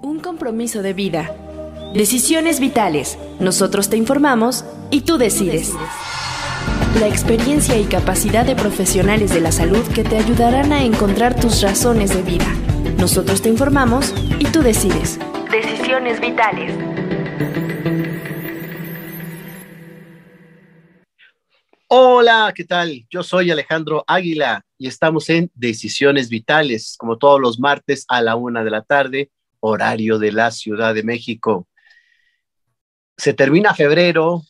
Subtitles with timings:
[0.00, 1.34] Un compromiso de vida.
[1.92, 3.18] Decisiones vitales.
[3.40, 5.74] Nosotros te informamos y tú decides.
[7.00, 11.62] La experiencia y capacidad de profesionales de la salud que te ayudarán a encontrar tus
[11.62, 12.46] razones de vida.
[12.96, 15.18] Nosotros te informamos y tú decides.
[15.50, 16.72] Decisiones vitales.
[21.88, 23.04] Hola, ¿qué tal?
[23.10, 28.36] Yo soy Alejandro Águila y estamos en Decisiones Vitales, como todos los martes a la
[28.36, 29.30] una de la tarde,
[29.60, 31.66] horario de la Ciudad de México.
[33.16, 34.42] Se termina febrero,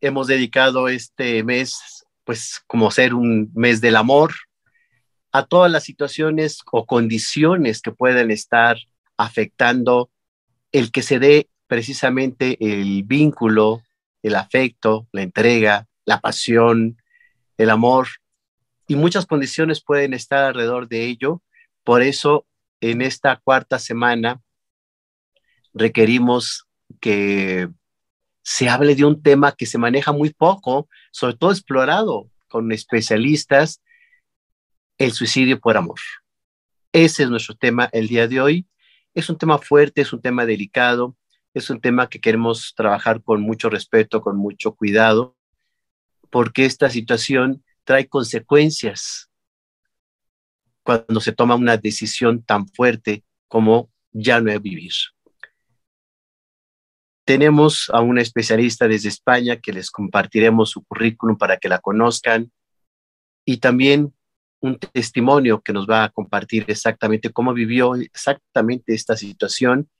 [0.00, 4.34] hemos dedicado este mes, pues como ser un mes del amor,
[5.32, 8.78] a todas las situaciones o condiciones que pueden estar
[9.16, 10.10] afectando
[10.72, 13.82] el que se dé precisamente el vínculo,
[14.22, 16.96] el afecto, la entrega, la pasión,
[17.58, 18.08] el amor,
[18.88, 21.42] y muchas condiciones pueden estar alrededor de ello.
[21.84, 22.46] Por eso,
[22.80, 24.40] en esta cuarta semana,
[25.74, 26.66] requerimos
[27.00, 27.68] que
[28.42, 33.82] se hable de un tema que se maneja muy poco, sobre todo explorado con especialistas,
[34.96, 35.98] el suicidio por amor.
[36.92, 38.66] Ese es nuestro tema el día de hoy.
[39.14, 41.16] Es un tema fuerte, es un tema delicado,
[41.54, 45.36] es un tema que queremos trabajar con mucho respeto, con mucho cuidado,
[46.30, 49.30] porque esta situación trae consecuencias
[50.88, 54.92] cuando se toma una decisión tan fuerte como ya no es vivir.
[57.26, 62.50] Tenemos a una especialista desde España que les compartiremos su currículum para que la conozcan
[63.44, 64.14] y también
[64.60, 69.90] un testimonio que nos va a compartir exactamente cómo vivió exactamente esta situación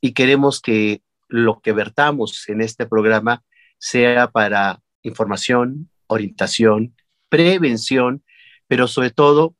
[0.00, 3.44] y queremos que lo que vertamos en este programa
[3.78, 6.96] sea para información, orientación,
[7.28, 8.24] prevención,
[8.68, 9.54] pero sobre todo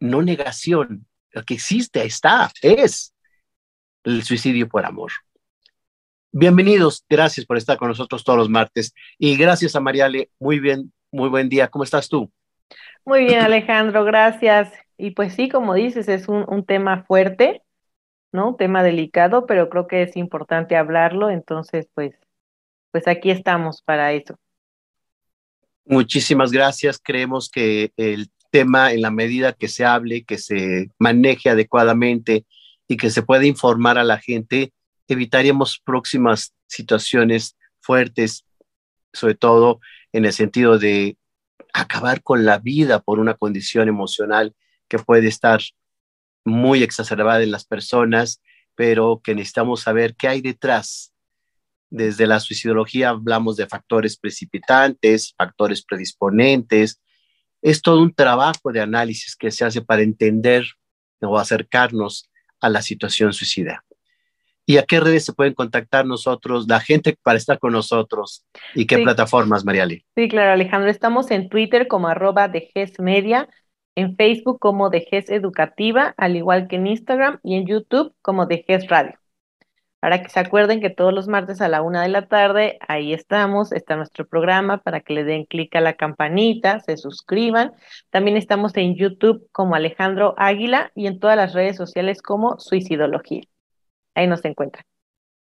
[0.00, 1.06] no negación.
[1.30, 3.14] Lo que existe está, es
[4.04, 5.12] el suicidio por amor.
[6.32, 10.92] Bienvenidos, gracias por estar con nosotros todos los martes y gracias a Mariale, muy bien,
[11.10, 12.30] muy buen día, ¿cómo estás tú?
[13.04, 14.72] Muy bien, Alejandro, gracias.
[14.98, 17.62] Y pues sí, como dices, es un, un tema fuerte,
[18.32, 18.50] ¿no?
[18.50, 22.14] Un tema delicado, pero creo que es importante hablarlo, entonces pues,
[22.90, 24.38] pues aquí estamos para eso.
[25.84, 26.98] Muchísimas gracias.
[27.02, 32.46] Creemos que el tema, en la medida que se hable, que se maneje adecuadamente
[32.88, 34.72] y que se pueda informar a la gente,
[35.08, 38.46] evitaríamos próximas situaciones fuertes,
[39.12, 39.80] sobre todo
[40.12, 41.18] en el sentido de
[41.74, 44.54] acabar con la vida por una condición emocional
[44.88, 45.60] que puede estar
[46.44, 48.40] muy exacerbada en las personas,
[48.74, 51.12] pero que necesitamos saber qué hay detrás
[51.90, 57.00] desde la suicidología hablamos de factores precipitantes, factores predisponentes.
[57.66, 60.64] Es todo un trabajo de análisis que se hace para entender
[61.20, 63.82] o acercarnos a la situación suicida.
[64.64, 68.46] ¿Y a qué redes se pueden contactar nosotros, la gente para estar con nosotros?
[68.76, 70.04] ¿Y qué plataformas, Mariali?
[70.14, 70.88] Sí, claro, Alejandro.
[70.88, 73.48] Estamos en Twitter como arroba de GES Media,
[73.96, 78.46] en Facebook como de GES Educativa, al igual que en Instagram y en YouTube como
[78.46, 79.18] de GES Radio
[80.06, 83.12] para que se acuerden que todos los martes a la una de la tarde, ahí
[83.12, 87.72] estamos, está nuestro programa para que le den clic a la campanita, se suscriban.
[88.10, 93.40] También estamos en YouTube como Alejandro Águila y en todas las redes sociales como Suicidología.
[94.14, 94.84] Ahí nos encuentran.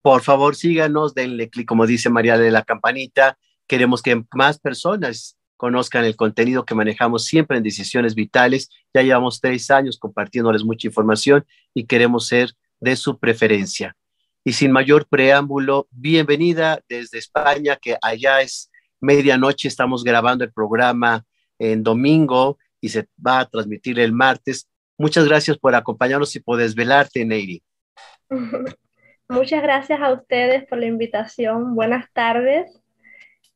[0.02, 3.38] Por favor, síganos, denle clic, como dice María de la campanita.
[3.68, 8.68] Queremos que más personas conozcan el contenido que manejamos siempre en Decisiones Vitales.
[8.92, 12.50] Ya llevamos tres años compartiéndoles mucha información y queremos ser
[12.80, 13.96] de su preferencia.
[14.42, 21.26] Y sin mayor preámbulo, bienvenida desde España, que allá es medianoche, estamos grabando el programa
[21.58, 24.66] en domingo y se va a transmitir el martes.
[24.96, 27.62] Muchas gracias por acompañarnos y por desvelarte, Neiri.
[29.28, 31.74] Muchas gracias a ustedes por la invitación.
[31.74, 32.80] Buenas tardes.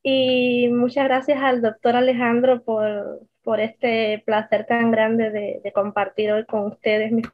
[0.03, 6.31] Y muchas gracias al doctor Alejandro por, por este placer tan grande de, de compartir
[6.31, 7.27] hoy con ustedes mis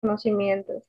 [0.00, 0.82] conocimientos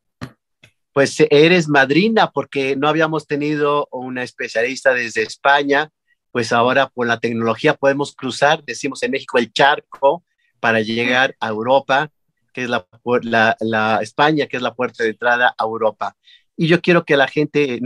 [0.94, 5.90] pues eres madrina porque no habíamos tenido una especialista desde España,
[6.32, 10.24] pues ahora por la tecnología podemos cruzar, decimos en México, el charco
[10.60, 12.12] para llegar a Europa,
[12.54, 16.16] que es la, España, que es la puerta de entrada a Europa.
[16.58, 17.80] Y yo quiero que la gente,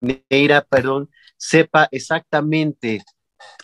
[0.00, 3.02] Neira, perdón, sepa exactamente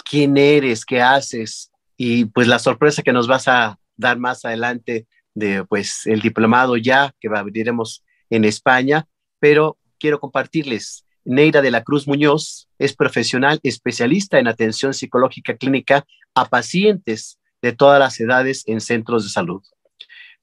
[0.09, 5.07] quién eres, qué haces y pues la sorpresa que nos vas a dar más adelante
[5.35, 9.07] de pues el diplomado ya que abriremos en España,
[9.39, 11.05] pero quiero compartirles.
[11.25, 16.05] Neira de la Cruz Muñoz es profesional especialista en atención psicológica clínica
[16.35, 19.63] a pacientes de todas las edades en centros de salud.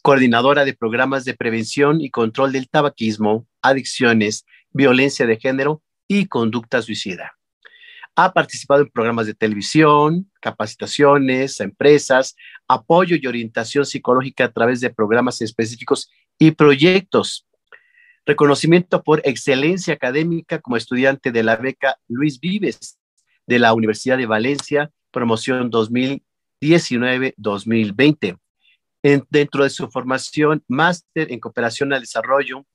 [0.02, 6.82] coordinadora de programas de prevención y control del tabaquismo, adicciones, violencia de género y conducta
[6.82, 7.38] suicida.
[8.16, 12.36] Ha participado en programas de televisión, capacitaciones empresas,
[12.68, 17.46] apoyo y orientación psicológica a través de programas específicos y proyectos.
[18.26, 23.00] Reconocimiento por excelencia académica como estudiante de la beca Luis Vives
[23.48, 28.38] de la Universidad de Valencia, promoción 2019-2020.
[29.30, 32.68] Dentro de su formación, máster en cooperación al desarrollo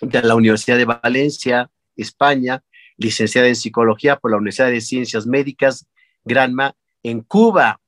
[0.00, 2.64] de la Universidad de Valencia, España,
[2.96, 5.86] licenciada en psicología por la Universidad de Ciencias Médicas,
[6.24, 7.78] Granma, en Cuba.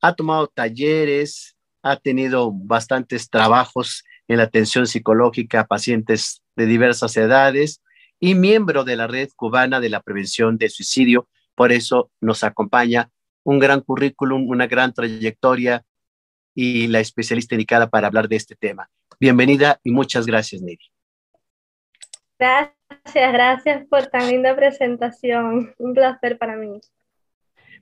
[0.00, 7.16] Ha tomado talleres, ha tenido bastantes trabajos en la atención psicológica a pacientes de diversas
[7.16, 7.82] edades
[8.20, 11.28] y miembro de la Red Cubana de la Prevención de Suicidio.
[11.54, 13.10] Por eso nos acompaña
[13.42, 15.84] un gran currículum, una gran trayectoria
[16.54, 18.90] y la especialista indicada para hablar de este tema.
[19.18, 20.84] Bienvenida y muchas gracias, Neri.
[22.38, 25.74] Gracias, gracias por tan linda presentación.
[25.78, 26.80] Un placer para mí.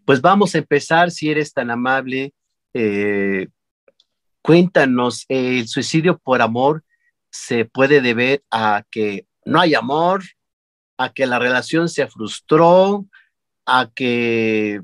[0.04, 2.32] Pues vamos a empezar, si eres tan amable.
[2.72, 3.48] Eh,
[4.46, 6.84] cuéntanos, ¿el suicidio por amor
[7.30, 10.22] se puede deber a que no hay amor,
[10.96, 13.06] a que la relación se frustró,
[13.66, 14.80] a que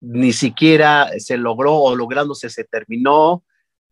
[0.00, 3.42] ni siquiera se logró o lográndose se terminó,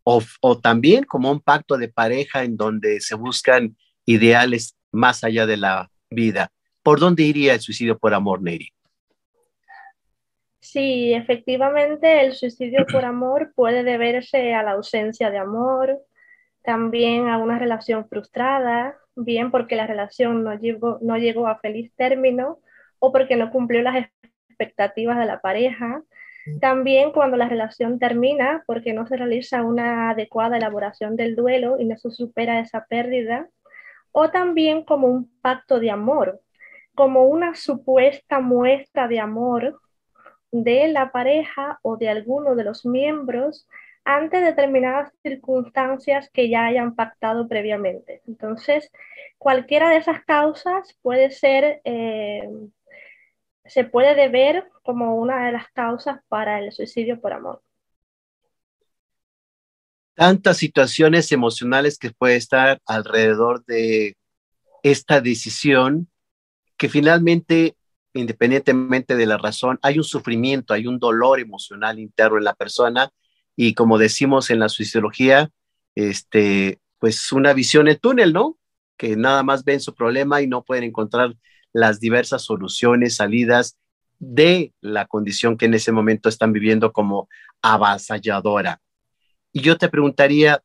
[0.04, 3.76] o, o también como un pacto de pareja en donde se buscan
[4.06, 6.52] ideales más allá de la vida.
[6.84, 8.72] ¿Por dónde iría el suicidio por amor, Neri?
[10.62, 15.98] Sí, efectivamente, el suicidio por amor puede deberse a la ausencia de amor,
[16.62, 21.92] también a una relación frustrada, bien porque la relación no llegó, no llegó a feliz
[21.96, 22.60] término
[23.00, 24.06] o porque no cumplió las
[24.48, 26.02] expectativas de la pareja.
[26.60, 31.86] También cuando la relación termina porque no se realiza una adecuada elaboración del duelo y
[31.86, 33.48] no se supera esa pérdida
[34.12, 36.40] o también como un pacto de amor,
[36.94, 39.80] como una supuesta muestra de amor
[40.52, 43.66] de la pareja o de alguno de los miembros
[44.04, 48.22] ante determinadas circunstancias que ya hayan pactado previamente.
[48.26, 48.90] Entonces,
[49.38, 52.48] cualquiera de esas causas puede ser, eh,
[53.64, 57.62] se puede deber como una de las causas para el suicidio por amor
[60.14, 64.16] tantas situaciones emocionales que puede estar alrededor de
[64.82, 66.08] esta decisión
[66.76, 67.76] que finalmente,
[68.14, 73.10] independientemente de la razón, hay un sufrimiento, hay un dolor emocional interno en la persona
[73.56, 75.50] y como decimos en la sociología,
[75.94, 78.58] este, pues una visión en túnel, ¿no?
[78.96, 81.34] Que nada más ven su problema y no pueden encontrar
[81.72, 83.78] las diversas soluciones, salidas
[84.18, 87.28] de la condición que en ese momento están viviendo como
[87.60, 88.80] avasalladora.
[89.52, 90.62] Y yo te preguntaría,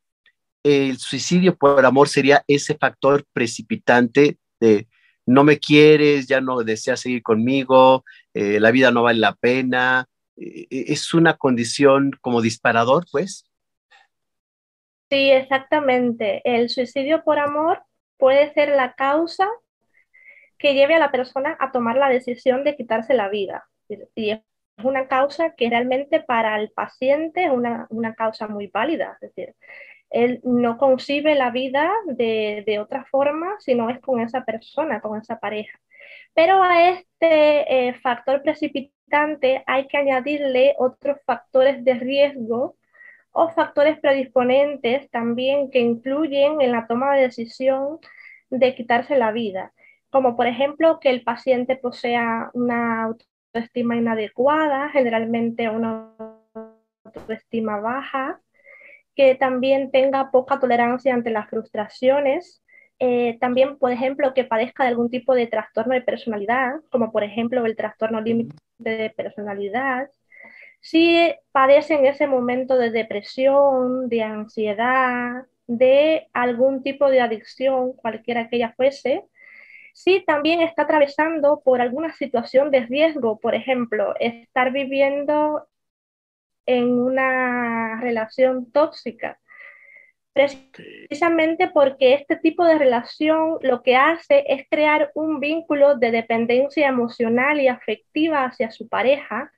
[0.64, 4.88] ¿el suicidio por amor sería ese factor precipitante de
[5.28, 8.04] no me quieres, ya no deseas seguir conmigo,
[8.34, 10.08] eh, la vida no vale la pena?
[10.38, 13.46] Eh, ¿Es una condición como disparador, pues?
[15.10, 16.42] Sí, exactamente.
[16.44, 17.84] El suicidio por amor
[18.18, 19.48] puede ser la causa
[20.58, 23.68] que lleve a la persona a tomar la decisión de quitarse la vida.
[24.16, 24.42] Y es
[24.84, 29.56] una causa que realmente para el paciente es una, causa muy válida, es decir,
[30.10, 35.20] él no concibe la vida de, otra forma si no es con esa persona, con
[35.20, 35.80] esa pareja.
[36.34, 42.78] Pero a este eh, factor precipitante hay que añadirle otros factores de riesgo
[43.32, 48.00] o factores predisponentes también que influyen en la toma de decisión
[48.50, 49.74] de quitarse la vida,
[50.10, 56.14] como por ejemplo que el paciente posea una autoestima inadecuada, generalmente una
[57.04, 58.42] autoestima baja,
[59.18, 62.64] que también tenga poca tolerancia ante las frustraciones,
[63.00, 67.24] eh, también, por ejemplo, que padezca de algún tipo de trastorno de personalidad, como por
[67.24, 70.10] ejemplo el trastorno límite de personalidad.
[70.82, 78.50] Si padece en ese momento de depresión, de ansiedad, de algún tipo de adicción, cualquiera
[78.50, 79.24] que ella fuese,
[79.94, 85.68] si también está atravesando por alguna situación de riesgo, por ejemplo, estar viviendo
[86.68, 89.40] en una relación tóxica.
[90.34, 96.88] Precisamente porque este tipo de relación lo que hace es crear un vínculo de dependencia
[96.88, 99.52] emocional y afectiva hacia su pareja,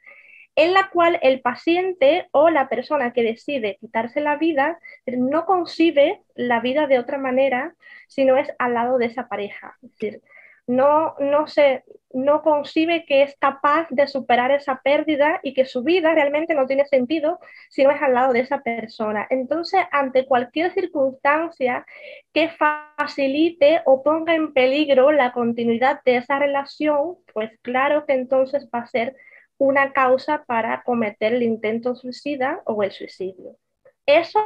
[0.55, 6.21] en la cual el paciente o la persona que decide quitarse la vida no concibe
[6.35, 7.75] la vida de otra manera,
[8.07, 9.77] sino es al lado de esa pareja.
[9.81, 10.21] Es decir,
[10.69, 11.83] no, no, se,
[12.13, 16.67] no concibe que es capaz de superar esa pérdida y que su vida realmente no
[16.67, 17.39] tiene sentido
[17.71, 19.25] si no es al lado de esa persona.
[19.31, 21.87] Entonces, ante cualquier circunstancia
[22.33, 28.69] que facilite o ponga en peligro la continuidad de esa relación, pues claro que entonces
[28.71, 29.15] va a ser
[29.57, 33.55] una causa para cometer el intento suicida o el suicidio.
[34.05, 34.39] Eso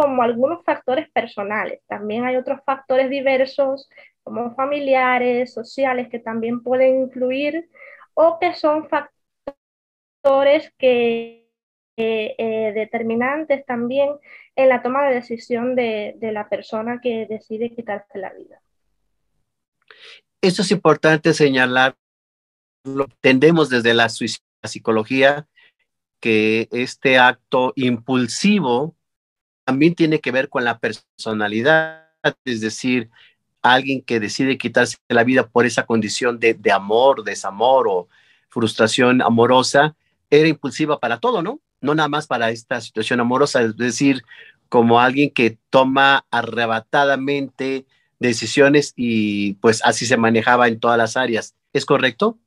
[0.00, 1.82] como algunos factores personales.
[1.86, 3.90] También hay otros factores diversos
[4.22, 7.68] como familiares, sociales, que también pueden influir
[8.14, 11.48] o que son factores que
[11.96, 14.10] eh, determinantes también
[14.56, 18.60] en la toma de decisión de, de la persona que decide quitarse la vida.
[20.42, 21.96] Eso es importante señalar.
[22.84, 25.46] Lo entendemos desde la psicología
[26.20, 28.94] que este acto impulsivo
[29.64, 32.10] también tiene que ver con la personalidad,
[32.44, 33.10] es decir,
[33.62, 38.08] alguien que decide quitarse la vida por esa condición de, amor, desamor o
[38.48, 39.94] frustración amorosa,
[40.30, 41.60] era impulsiva para todo, ¿no?
[41.80, 44.22] No nada más para esta situación amorosa, es decir,
[44.68, 47.86] como alguien que toma arrebatadamente
[48.18, 51.56] decisiones y pues así se manejaba en todas las áreas.
[51.72, 52.38] ¿Es correcto?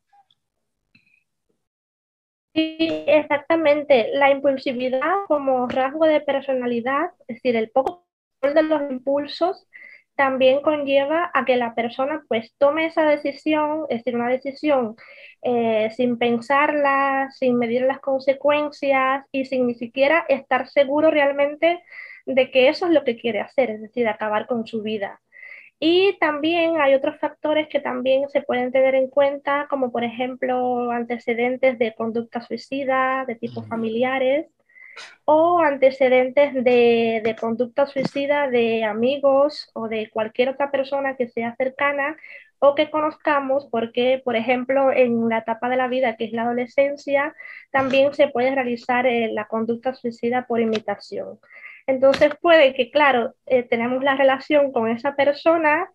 [2.53, 2.77] Sí,
[3.07, 4.09] exactamente.
[4.13, 8.05] La impulsividad como rasgo de personalidad, es decir, el poco
[8.39, 9.67] control de los impulsos,
[10.15, 14.95] también conlleva a que la persona pues tome esa decisión, es decir, una decisión
[15.41, 21.83] eh, sin pensarla, sin medir las consecuencias y sin ni siquiera estar seguro realmente
[22.25, 25.21] de que eso es lo que quiere hacer, es decir, acabar con su vida.
[25.79, 30.91] Y también hay otros factores que también se pueden tener en cuenta, como por ejemplo
[30.91, 34.47] antecedentes de conducta suicida, de tipo familiares,
[35.25, 41.55] o antecedentes de, de, conducta suicida de amigos o de cualquier otra persona que sea
[41.55, 42.17] cercana
[42.59, 46.43] o que conozcamos, porque, por ejemplo, en la etapa de la vida que es la
[46.43, 47.35] adolescencia,
[47.71, 51.39] también se puede realizar eh, la conducta suicida por imitación.
[51.87, 55.89] Entonces puede que, claro, eh, tenemos la relación con esa persona,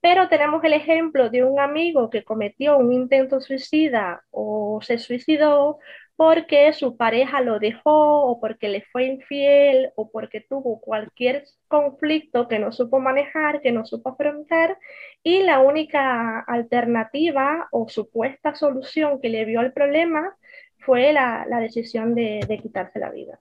[0.00, 5.78] pero tenemos el ejemplo de un amigo que cometió un intento suicida o se suicidó
[6.16, 12.46] porque su pareja lo dejó o porque le fue infiel o porque tuvo cualquier conflicto
[12.46, 14.78] que no supo manejar, que no supo afrontar
[15.22, 20.36] y la única alternativa o supuesta solución que le vio al problema
[20.78, 23.40] fue la, decisión de, quitarse la vida.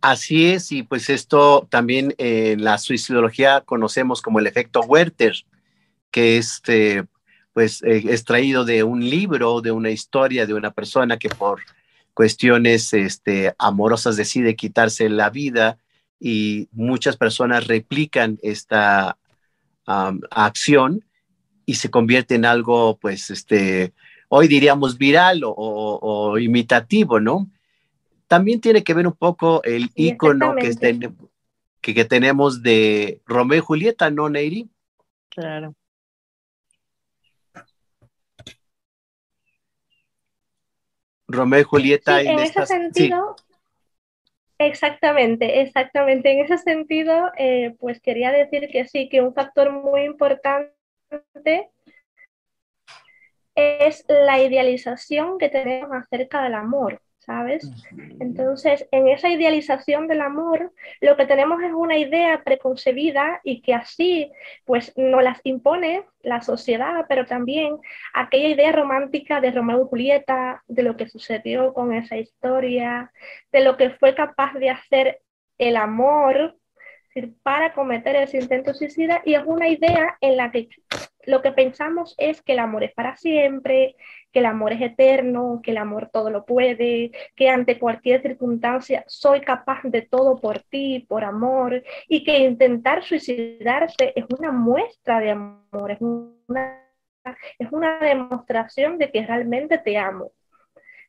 [0.00, 5.34] Así es, y pues esto también en la suicidología conocemos como el efecto Werther,
[6.10, 7.04] que este,
[7.58, 11.58] pues eh, extraído de un libro, de una historia de una persona que por
[12.14, 15.76] cuestiones este, amorosas decide quitarse la vida
[16.20, 19.18] y muchas personas replican esta
[19.86, 21.04] acción
[21.66, 23.92] y se convierte en algo, pues, este,
[24.28, 27.50] hoy diríamos viral o, imitativo, ¿no?
[28.28, 30.76] También tiene que ver un poco el icono que,
[31.80, 34.70] que, que, tenemos de Romeo y Julieta, ¿no, Neiri?
[35.28, 35.74] Claro.
[41.28, 42.20] Romeo y Julieta.
[42.20, 43.36] en, ese sentido,
[44.58, 46.32] exactamente, exactamente.
[46.32, 50.72] En ese sentido, eh, pues quería decir que sí, que un factor muy importante
[53.54, 57.02] es la idealización que tenemos acerca del amor.
[57.28, 57.70] ¿Sabes?
[58.20, 63.74] Entonces, en esa idealización del amor, lo que tenemos es una idea preconcebida y que
[63.74, 64.32] así,
[64.64, 67.76] pues, nos las impone la sociedad, pero también
[68.14, 73.12] aquella idea romántica de Romeo y Julieta, de lo que sucedió con esa historia,
[73.52, 75.20] de lo que fue capaz de hacer
[75.58, 76.56] el amor
[77.42, 80.68] para cometer ese intento suicida y es una idea en la que
[81.28, 83.96] lo que pensamos es que el amor es para siempre,
[84.32, 89.04] que el amor es eterno, que el amor todo lo puede, que ante cualquier circunstancia
[89.06, 95.20] soy capaz de todo por ti, por amor, y que intentar suicidarse es una muestra
[95.20, 96.82] de amor, es una,
[97.58, 100.32] es una demostración de que realmente te amo.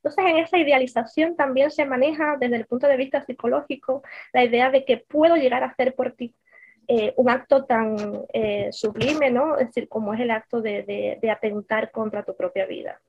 [0.03, 4.69] Entonces, en esa idealización también se maneja desde el punto de vista psicológico la idea
[4.69, 6.35] de que puedo llegar a hacer por ti
[6.91, 9.59] eh, un acto tan eh, sublime, ¿no?
[9.59, 12.99] Es decir, como es el acto de, de atentar contra tu propia vida.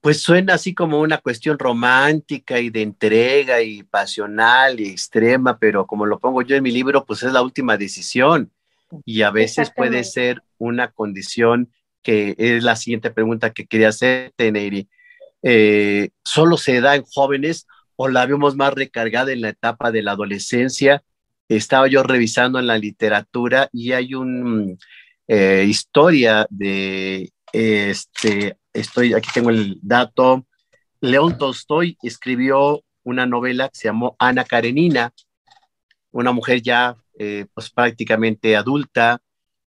[0.00, 5.86] Pues suena así como una cuestión romántica y de entrega y pasional y extrema, pero
[5.86, 8.50] como lo pongo yo en mi libro, pues es la última decisión
[9.04, 11.70] y a veces puede ser una condición
[12.02, 14.88] que es la siguiente pregunta que quería hacer, Neiri.
[15.42, 17.66] Eh, ¿Solo se da en jóvenes
[17.96, 21.02] o la vemos más recargada en la etapa de la adolescencia
[21.48, 24.76] estaba yo revisando en la literatura y hay una
[25.26, 30.46] eh, historia de, este, estoy, aquí tengo el dato,
[31.00, 35.12] León Tolstoy escribió una novela que se llamó Ana Karenina,
[36.10, 39.20] una mujer ya eh, pues prácticamente adulta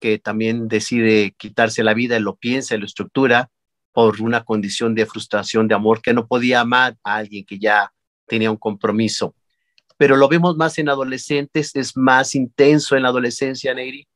[0.00, 3.50] que también decide quitarse la vida, y lo piensa y lo estructura
[3.92, 7.92] por una condición de frustración de amor que no podía amar a alguien que ya
[8.26, 9.34] tenía un compromiso.
[9.98, 14.08] Pero lo vemos más en adolescentes, es más intenso en la adolescencia, Neyri.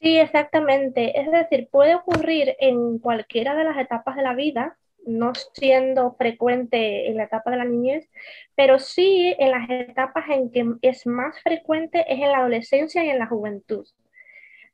[0.00, 1.20] Sí, exactamente.
[1.20, 7.08] Es decir, puede ocurrir en cualquiera de las etapas de la vida, no siendo frecuente
[7.08, 8.08] en la etapa de la niñez,
[8.54, 13.10] pero sí en las etapas en que es más frecuente es en la adolescencia y
[13.10, 13.86] en la juventud,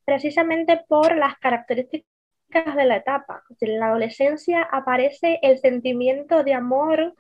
[0.04, 2.04] precisamente por las características
[2.76, 3.42] de la etapa.
[3.60, 7.14] En la adolescencia aparece el sentimiento de amor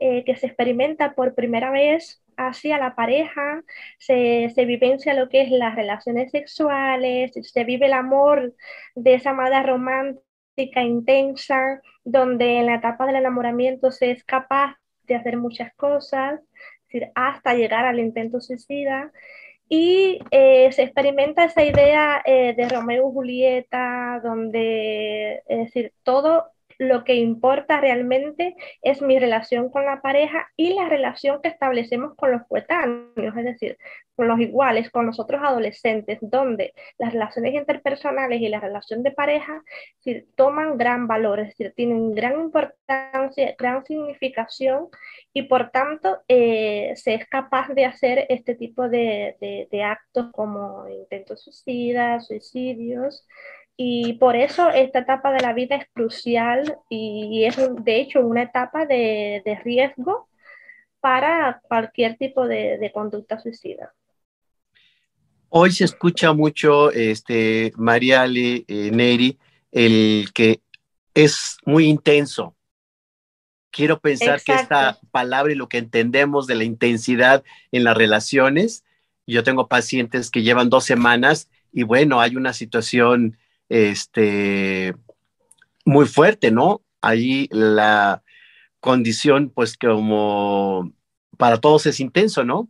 [0.00, 3.62] eh, que se experimenta por primera vez hacia la pareja,
[3.98, 8.54] se, se, vivencia lo que es las relaciones sexuales, se vive el amor
[8.94, 14.76] de esa amada romántica intensa, donde en la etapa del enamoramiento se es capaz
[15.06, 16.40] de hacer muchas cosas,
[17.14, 19.12] hasta llegar al intento suicida.
[19.68, 26.50] Y eh, se experimenta esa idea eh, de Romeo y Julieta, donde, es decir, todo
[26.80, 32.16] lo que importa realmente es mi relación con la pareja y la relación que establecemos
[32.16, 33.76] con los coetáneos, es decir,
[34.16, 39.62] con los iguales, con nosotros adolescentes, donde las relaciones interpersonales y la relación de pareja
[40.36, 44.88] toman gran valor, es decir, tienen gran importancia, gran significación
[45.34, 50.88] y por tanto eh, se es capaz de hacer este tipo de, de actos como
[50.88, 53.26] intentos suicidas, suicidios,
[53.82, 58.42] y por eso esta etapa de la vida es crucial y es de hecho una
[58.42, 60.28] etapa de, riesgo
[61.00, 63.94] para cualquier tipo de, conducta suicida.
[65.48, 69.38] Hoy se escucha mucho, este, Mariale, eh, Neri,
[69.72, 70.60] el que
[71.14, 72.54] es muy intenso.
[73.70, 78.84] Quiero pensar que esta palabra y lo que entendemos de la intensidad en las relaciones,
[79.26, 83.38] yo tengo pacientes que llevan dos semanas y bueno, hay una situación
[83.70, 84.94] este,
[85.86, 86.82] muy fuerte, ¿no?
[87.00, 88.22] Ahí la
[88.80, 90.92] condición, pues como
[91.38, 92.68] para todos es intenso, ¿no?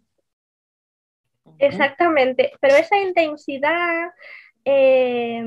[1.58, 4.10] Exactamente, pero esa intensidad
[4.64, 5.42] eh,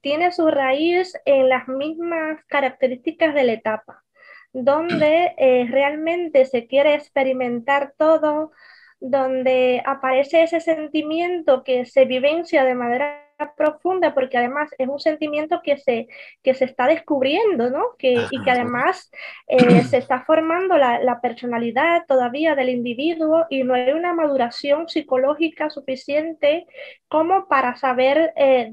[0.00, 4.04] tiene su raíz en las mismas características de la etapa,
[4.52, 8.52] donde eh, realmente se quiere experimentar todo,
[9.00, 13.23] donde aparece ese sentimiento que se vivencia de manera
[13.56, 16.08] profunda porque además es un sentimiento que se,
[16.42, 17.82] que se está descubriendo, ¿no?
[17.98, 19.10] Que, y que además
[19.48, 24.88] eh, se está formando la, la, personalidad todavía del individuo y no hay una maduración
[24.88, 26.66] psicológica suficiente
[27.08, 28.70] como para saber eh,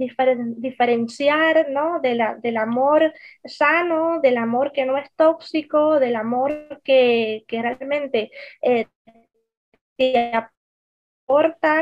[0.58, 2.00] diferenciar, ¿no?
[2.00, 3.13] De la, del amor
[3.45, 8.32] sano, del amor que no es tóxico, del amor que, que realmente...
[8.62, 8.88] Eh,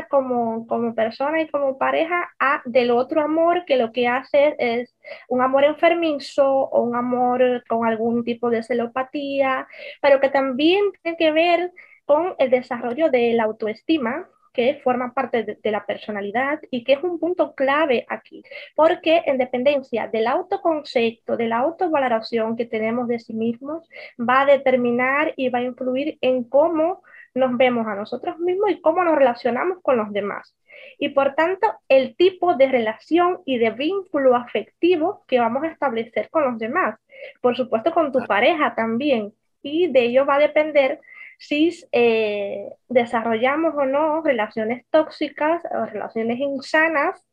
[0.08, 4.94] como, como persona y como pareja a del otro amor que lo que hace es
[5.28, 9.66] un amor enfermizo o un amor con algún tipo de celopatía,
[10.00, 11.72] pero que también tiene que ver
[12.04, 17.02] con el desarrollo de la autoestima, que forma parte de, la personalidad y que es
[17.02, 18.42] un punto clave aquí,
[18.74, 24.46] porque en dependencia del autoconcepto, de la autovaloración que tenemos de sí mismos, va a
[24.46, 27.02] determinar y va a influir en cómo
[27.34, 30.54] nos vemos a nosotros mismos y cómo nos relacionamos con los demás.
[30.98, 36.28] Y por tanto, el tipo de relación y de vínculo afectivo que vamos a establecer
[36.30, 36.98] con los demás.
[37.40, 39.32] Por supuesto, con tu pareja también.
[39.62, 41.00] Y de ello va a depender
[41.38, 47.24] si eh, desarrollamos o no relaciones tóxicas o relaciones insanas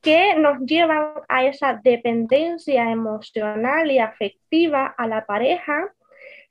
[0.00, 5.92] que nos llevan a esa dependencia emocional y afectiva a la pareja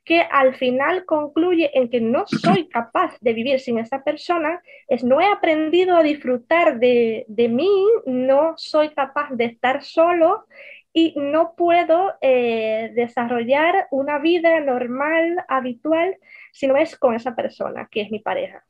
[0.07, 5.03] que al final concluye en que no soy capaz de vivir sin esa persona, es
[5.03, 7.69] no he aprendido a disfrutar de, de mí,
[8.05, 10.45] no soy capaz de estar solo
[10.93, 16.15] y no puedo eh, desarrollar una vida normal, habitual,
[16.53, 18.63] si no es con esa persona, que es mi pareja.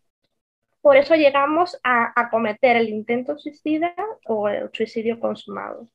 [0.81, 3.93] Por eso llegamos a, a cometer el intento suicida
[4.25, 5.87] o el suicidio consumado.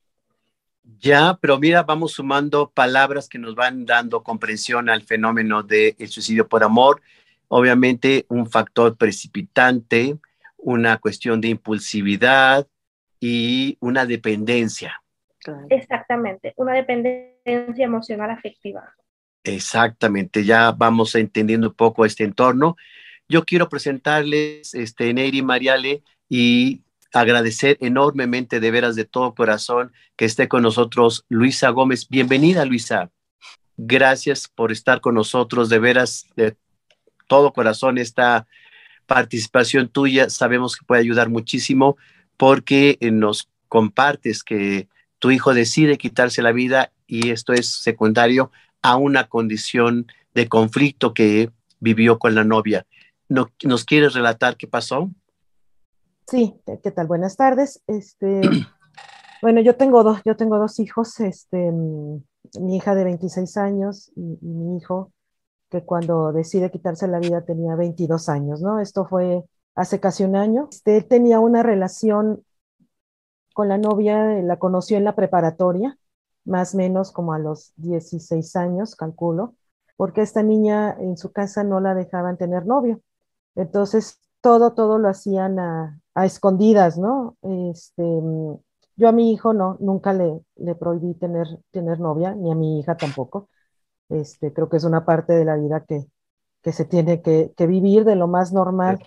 [0.85, 6.49] Ya, pero mira, vamos sumando palabras que nos van dando comprensión al fenómeno del suicidio
[6.49, 7.03] por amor.
[7.49, 10.16] Obviamente, un factor precipitante,
[10.57, 12.66] una cuestión de impulsividad
[13.21, 15.03] y una dependencia.
[15.71, 18.95] Exactamente, una dependencia emocional afectiva.
[19.45, 22.77] Exactamente, ya vamos entendiendo un poco este entorno.
[23.29, 30.25] Yo quiero presentarles, este, Neyri Mariale, y agradecer enormemente de veras de todo corazón que
[30.25, 32.09] esté con nosotros Luisa Gómez.
[32.09, 33.11] Bienvenida, Luisa.
[33.77, 36.57] Gracias por estar con nosotros, de veras, de
[37.27, 38.46] todo corazón esta
[39.07, 40.31] participación tuya.
[40.31, 41.96] Sabemos que puede ayudar muchísimo
[42.37, 48.51] porque nos compartes que tu hijo decide quitarse la vida y esto es secundario
[48.83, 52.87] a una condición de conflicto que vivió con la novia.
[53.29, 55.11] ¿Nos quieres relatar qué pasó?
[56.27, 57.07] Sí, ¿qué tal?
[57.07, 57.83] Buenas tardes.
[57.87, 58.41] Este,
[59.43, 62.23] bueno, yo tengo dos, yo tengo dos hijos, este, mm,
[62.61, 65.13] mi hija de 26 años y, mi hijo
[65.71, 68.79] que cuando decide quitarse la vida tenía 22 años, ¿no?
[68.79, 70.69] Esto fue hace casi un año.
[70.71, 72.45] Este, tenía una relación
[73.55, 75.99] con la novia, la conoció en la preparatoria,
[76.45, 79.55] más o menos como a los 16 años, calculo,
[79.97, 83.01] porque esta niña en su casa no la dejaban tener novio.
[83.55, 87.37] Entonces, todo, todo lo hacían a, escondidas, ¿no?
[87.71, 88.03] Este,
[88.97, 92.79] yo a mi hijo no, nunca le, le prohibí tener, tener novia, ni a mi
[92.79, 93.49] hija tampoco.
[94.11, 96.05] Este, creo que es una parte de la vida que,
[96.63, 98.99] que se tiene que, que, vivir de lo más normal,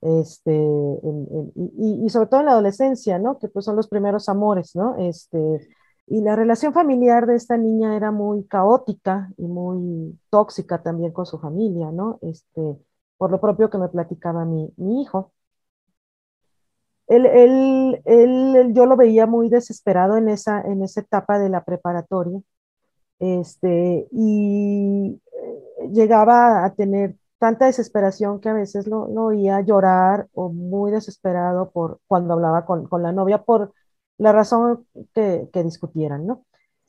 [0.00, 3.38] este, y, y, sobre todo en la adolescencia, ¿no?
[3.38, 4.96] Que pues son los primeros amores, ¿no?
[4.98, 5.68] Este,
[6.06, 11.26] y la relación familiar de esta niña era muy caótica y muy tóxica también con
[11.26, 12.18] su familia, ¿no?
[12.22, 12.78] Este,
[13.18, 15.32] por lo propio que me platicaba mi, mi hijo.
[17.06, 21.64] Él, él, él, yo lo veía muy desesperado en esa, en esa etapa de la
[21.64, 22.40] preparatoria
[23.18, 30.28] este, y eh, llegaba a tener tanta desesperación que a veces lo, lo oía llorar
[30.34, 33.74] o muy desesperado por cuando hablaba con, con la novia por
[34.18, 36.44] la razón que, que discutieran, ¿no?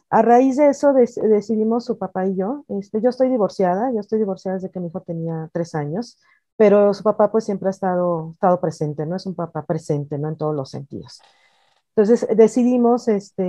[0.09, 4.19] A raíz de eso decidimos su papá y yo, este, yo estoy divorciada, yo estoy
[4.19, 6.19] divorciada desde que mi hijo tenía tres años,
[6.55, 9.15] pero su papá pues siempre ha estado, estado presente, ¿no?
[9.15, 10.29] Es un papá presente, ¿no?
[10.29, 11.19] En todos los sentidos.
[11.95, 13.43] Entonces decidimos este,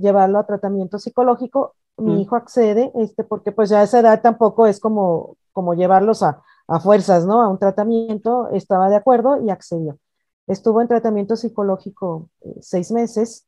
[0.00, 1.74] llevarlo a tratamiento psicológico.
[1.96, 2.18] Mi mm.
[2.18, 6.42] hijo accede, este, porque pues ya a esa edad tampoco es como, como llevarlos a,
[6.66, 7.42] a fuerzas, ¿no?
[7.42, 9.98] A un tratamiento, estaba de acuerdo y accedió.
[10.46, 13.46] Estuvo en tratamiento psicológico eh, seis meses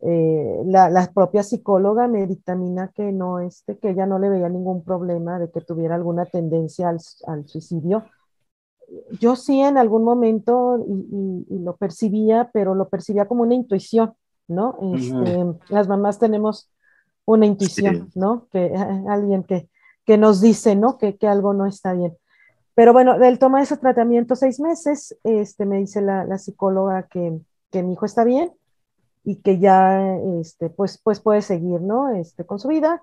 [0.00, 4.48] eh, la, la, propia psicóloga me dictamina que no, este, que ella no le veía
[4.48, 8.04] ningún problema de que tuviera alguna tendencia al, al suicidio.
[9.18, 14.14] Yo sí en algún momento y, y, lo percibía, pero lo percibía como una intuición,
[14.48, 14.78] ¿no?
[14.94, 16.70] Este, Las mamás tenemos
[17.24, 18.46] una intuición, ¿no?
[18.52, 18.72] Que
[19.08, 19.68] alguien que,
[20.04, 20.98] que nos dice, ¿no?
[20.98, 22.16] Que, que, algo no está bien.
[22.74, 27.40] Pero bueno, él toma ese tratamiento seis meses, este, me dice la, la psicóloga que,
[27.72, 28.52] que mi hijo está bien,
[29.26, 32.10] y que ya este, pues, pues puede seguir ¿no?
[32.10, 33.02] este, con su vida.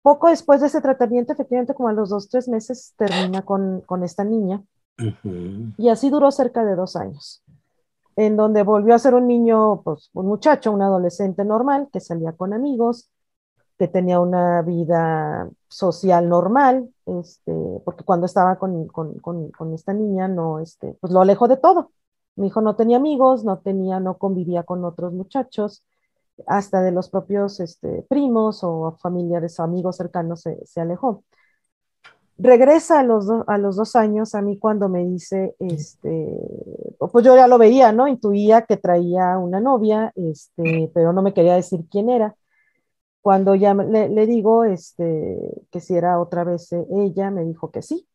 [0.00, 4.02] Poco después de ese tratamiento, efectivamente, como a los dos, tres meses, termina con, con
[4.02, 4.64] esta niña.
[5.76, 7.44] Y así duró cerca de dos años,
[8.16, 12.32] en donde volvió a ser un niño, pues un muchacho, un adolescente normal, que salía
[12.32, 13.10] con amigos,
[13.78, 17.52] que tenía una vida social normal, este,
[17.84, 21.58] porque cuando estaba con, con, con, con esta niña, no, este, pues lo alejó de
[21.58, 21.92] todo.
[22.38, 25.84] Mi hijo no tenía amigos, no tenía, no convivía con otros muchachos,
[26.46, 31.24] hasta de los propios este, primos o familiares o amigos cercanos se, alejó.
[32.38, 36.32] Regresa a los, a los dos años a mí cuando me dice, este,
[37.10, 38.06] pues yo ya lo veía, ¿no?
[38.06, 42.36] Intuía que traía una novia, este, pero no me quería decir quién era.
[43.20, 45.38] Cuando ya le, le digo este,
[45.70, 48.07] que si era otra vez ella, me dijo que sí,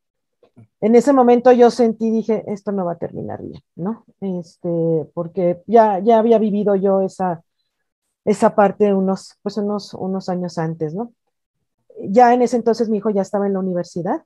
[0.82, 4.06] en ese momento yo sentí, dije, esto no va a terminar bien, ¿no?
[4.22, 4.70] Este,
[5.14, 7.44] porque ya, ya había vivido yo esa,
[8.26, 11.14] esa parte unos, pues unos, unos años antes, ¿no?
[12.02, 14.24] Ya en ese entonces mi hijo ya estaba en la universidad,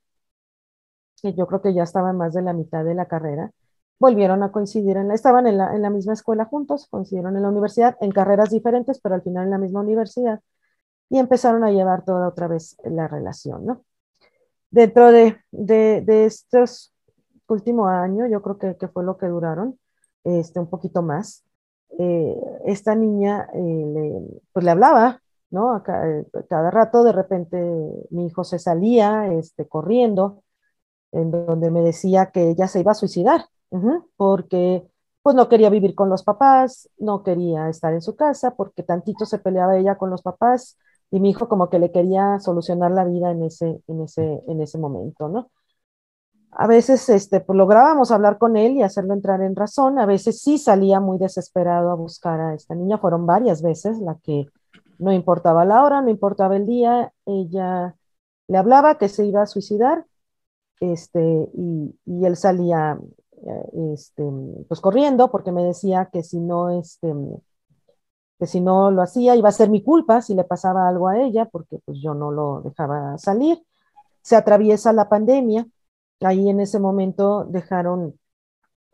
[1.24, 3.52] y yo creo que ya estaba más de la mitad de la carrera.
[4.00, 7.42] Volvieron a coincidir, en la, estaban en la, en la misma escuela juntos, coincidieron en
[7.44, 10.42] la universidad, en carreras diferentes, pero al final en la misma universidad,
[11.10, 13.84] y empezaron a llevar toda otra vez la relación, ¿no?
[14.70, 16.94] Dentro de, de, estos
[17.48, 19.80] últimos años, yo creo que, que, fue lo que duraron,
[20.24, 21.44] este, un poquito más,
[22.00, 25.82] eh, esta niña eh, le, pues le hablaba, ¿no?
[25.84, 27.58] Cada, cada, rato de repente
[28.10, 30.44] mi hijo se salía este, corriendo,
[31.12, 33.46] en donde me decía que ella se iba a suicidar,
[34.18, 34.86] porque
[35.24, 39.26] pues no quería vivir con los papás, no quería estar en su casa, porque tantito
[39.26, 40.78] se peleaba ella con los papás,
[41.12, 44.62] y mi hijo como que le quería solucionar la vida en ese, en ese, en
[44.62, 45.52] ese momento, ¿no?
[46.52, 50.42] A veces este, pues, lográbamos hablar con él y hacerlo entrar en razón, a veces
[50.42, 54.48] sí salía muy desesperado a buscar a esta niña, fueron varias veces la que
[54.98, 57.96] no importaba la hora, no importaba el día, ella
[58.48, 60.06] le hablaba que se iba a suicidar
[60.80, 62.98] este, y, y él salía
[63.46, 64.24] eh, este,
[64.68, 67.14] pues corriendo porque me decía que si no, este,
[68.40, 71.20] que si no lo hacía iba a ser mi culpa si le pasaba algo a
[71.20, 73.64] ella porque pues yo no lo dejaba salir.
[74.22, 75.68] Se atraviesa la pandemia,
[76.22, 78.20] ahí en ese momento dejaron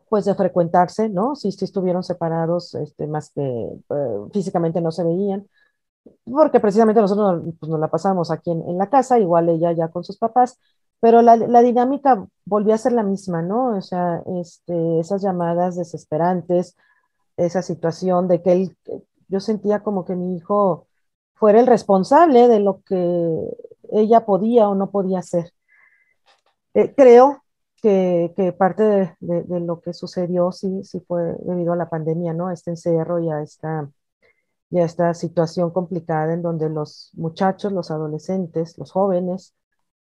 [0.08, 1.34] pues de frecuentarse, ¿no?
[1.34, 5.48] Sí, sí estuvieron separados, este, más que eh, físicamente no se veían,
[6.24, 9.88] porque precisamente nosotros pues, nos la pasamos aquí en, en, la casa, igual ella ya
[9.88, 10.58] con sus papás,
[11.00, 13.76] pero la, la, dinámica volvió a ser la misma, ¿no?
[13.76, 16.76] O sea, este, esas llamadas desesperantes,
[17.36, 18.76] esa situación de que él,
[19.34, 20.86] yo sentía como que mi hijo
[21.34, 22.96] fuera el responsable de lo que
[23.90, 25.52] ella podía o no podía hacer.
[26.74, 27.42] Eh, creo
[27.82, 31.88] que, que parte de, de, de, lo que sucedió sí, sí fue debido a la
[31.90, 32.50] pandemia, ¿no?
[32.52, 33.90] Este encerro y a esta,
[34.70, 39.54] y a esta situación complicada en donde los muchachos, los adolescentes, los jóvenes,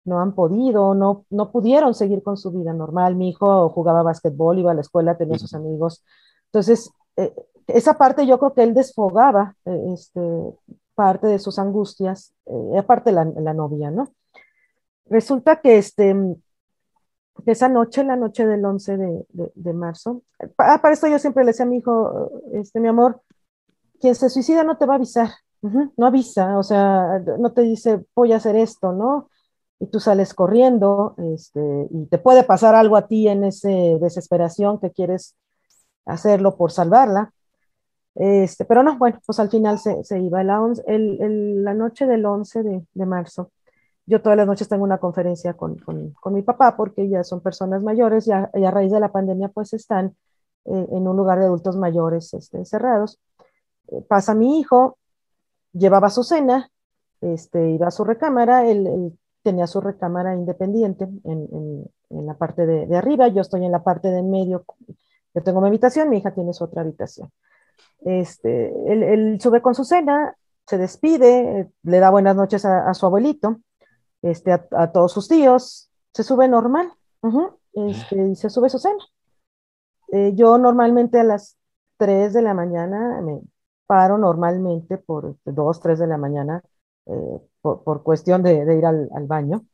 [0.05, 3.15] no han podido, no, no pudieron seguir con su vida normal.
[3.15, 6.03] Mi hijo jugaba básquetbol, iba a la escuela, tenía sus amigos.
[6.47, 7.33] Entonces, eh,
[7.67, 10.21] esa parte yo creo que él desfogaba eh, este,
[10.93, 14.13] parte de sus angustias, eh, aparte la, la novia, ¿no?
[15.07, 16.15] Resulta que este,
[17.45, 20.23] esa noche, la noche del 11 de, de, marzo,
[20.55, 23.21] para, esto yo siempre le decía a mi hijo, este, mi amor,
[23.99, 25.29] quien se suicida no te va a avisar,
[25.61, 29.29] no avisa, o sea, no te dice, voy a hacer esto, ¿no?
[29.79, 34.79] y tú sales corriendo, este, y te puede pasar algo a ti en esa desesperación
[34.79, 35.35] que quieres
[36.05, 37.33] hacerlo por salvarla.
[38.15, 40.43] Este, pero no, bueno, pues al final se, se iba.
[40.43, 43.51] La, el, el, la, noche del 11 de, de, marzo,
[44.05, 47.83] yo todas las noches tengo una conferencia con, con, mi papá porque ya son personas
[47.83, 50.15] mayores y a, raíz de la pandemia pues están
[50.65, 53.19] eh, en un lugar de adultos mayores este, encerrados.
[53.89, 54.97] Eh, pasa mi hijo,
[55.73, 56.69] llevaba su cena,
[57.21, 59.13] este, iba a su recámara, el
[59.45, 63.71] tenía su recámara independiente en, en, en la parte de, de, arriba, yo estoy en
[63.71, 64.65] la parte de en medio,
[65.35, 67.29] yo tengo mi habitación, mi hija tiene su otra habitación.
[68.01, 70.35] Este, él, él sube con su cena,
[70.67, 73.59] se despide, le da buenas noches a, su abuelito,
[74.21, 76.91] este, a, a, todos sus tíos, se sube normal,
[77.73, 79.03] este, y se sube su cena.
[80.11, 81.57] Eh, yo normalmente a las
[81.97, 83.41] 3 de la mañana me
[83.85, 86.63] paro normalmente por 2, 3 de la mañana
[87.05, 89.65] eh, por, por, cuestión de, de ir al, al, baño.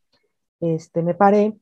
[0.60, 1.58] Este, me paré,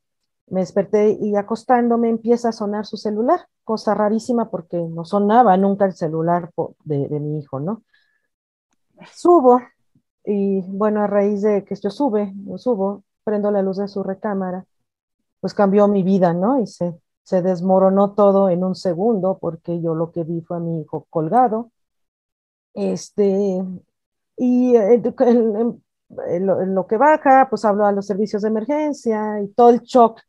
[0.51, 5.85] me desperté y acostándome empieza a sonar su celular, cosa rarísima porque no sonaba nunca
[5.85, 6.51] el celular
[6.83, 7.83] de, de mi hijo, ¿no?
[9.13, 9.62] Subo
[10.25, 14.65] y bueno, a raíz de que yo sube, subo, prendo la luz de su recámara,
[15.39, 16.62] pues cambió mi vida, ¿no?
[16.62, 20.59] Y se, se desmoronó todo en un segundo porque yo lo que vi fue a
[20.59, 21.71] mi hijo colgado.
[22.73, 23.63] Este,
[24.38, 25.83] y en, en,
[26.27, 29.69] en, lo, en, lo, que baja, pues hablo a los servicios de emergencia y todo
[29.69, 30.21] el shock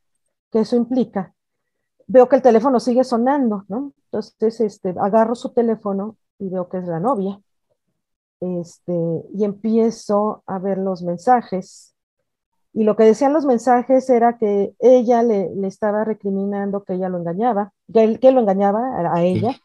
[0.51, 1.35] que eso implica.
[2.07, 3.93] Veo que el teléfono sigue sonando, ¿no?
[4.07, 7.41] Entonces, este, agarro su teléfono y veo que es la novia.
[8.41, 8.93] Este,
[9.35, 11.95] y empiezo a ver los mensajes.
[12.73, 17.09] Y lo que decían los mensajes era que ella le, le estaba recriminando que ella
[17.09, 19.57] lo engañaba, que él que lo engañaba a, a ella,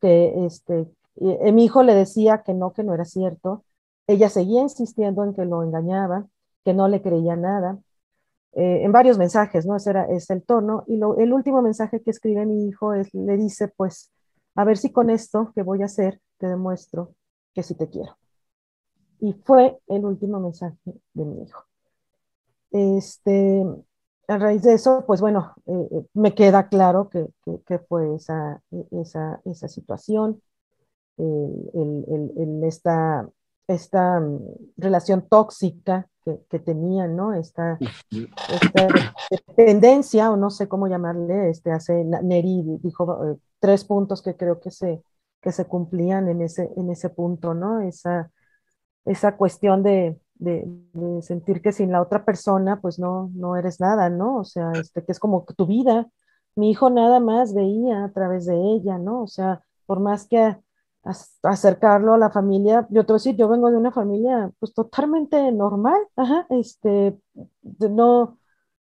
[0.00, 3.64] que este, y, mi hijo le decía que no, que no era cierto,
[4.06, 6.26] ella seguía insistiendo en que lo engañaba,
[6.64, 7.78] que no le creía nada,
[8.52, 9.76] eh, en varios mensajes, ¿no?
[9.76, 10.84] Ese era, es el tono.
[10.86, 14.12] Y lo, el último mensaje que escribe mi hijo es, le dice, pues,
[14.54, 17.14] a ver si con esto que voy a hacer te demuestro
[17.54, 18.16] que sí te quiero.
[19.20, 20.76] Y fue el último mensaje
[21.14, 21.64] de mi hijo.
[22.72, 23.64] Este,
[24.28, 28.14] a raíz de eso, pues bueno, eh, eh me queda claro que, que, que fue
[28.14, 30.40] esa, esa, esa situación,
[31.18, 33.28] el, el, el esta
[33.70, 34.40] esta um,
[34.76, 37.32] relación tóxica que, que tenían, ¿no?
[37.32, 37.78] Esta,
[38.10, 38.88] esta,
[39.56, 44.60] dependencia, o no sé cómo llamarle, este, hace Neri dijo eh, tres puntos que creo
[44.60, 45.02] que se,
[45.40, 47.80] que se cumplían en ese, en ese punto, ¿no?
[47.80, 48.30] Esa,
[49.04, 53.80] esa cuestión de, de, de, sentir que sin la otra persona, pues no, no eres
[53.80, 54.38] nada, ¿no?
[54.38, 56.08] O sea, este, que es como tu vida.
[56.56, 59.22] Mi hijo nada más veía a través de ella, ¿no?
[59.22, 60.56] O sea, por más que
[61.42, 62.86] acercarlo a la familia.
[62.90, 67.18] Yo te voy a decir, yo vengo de una familia pues totalmente normal, ajá, este,
[67.62, 68.38] no,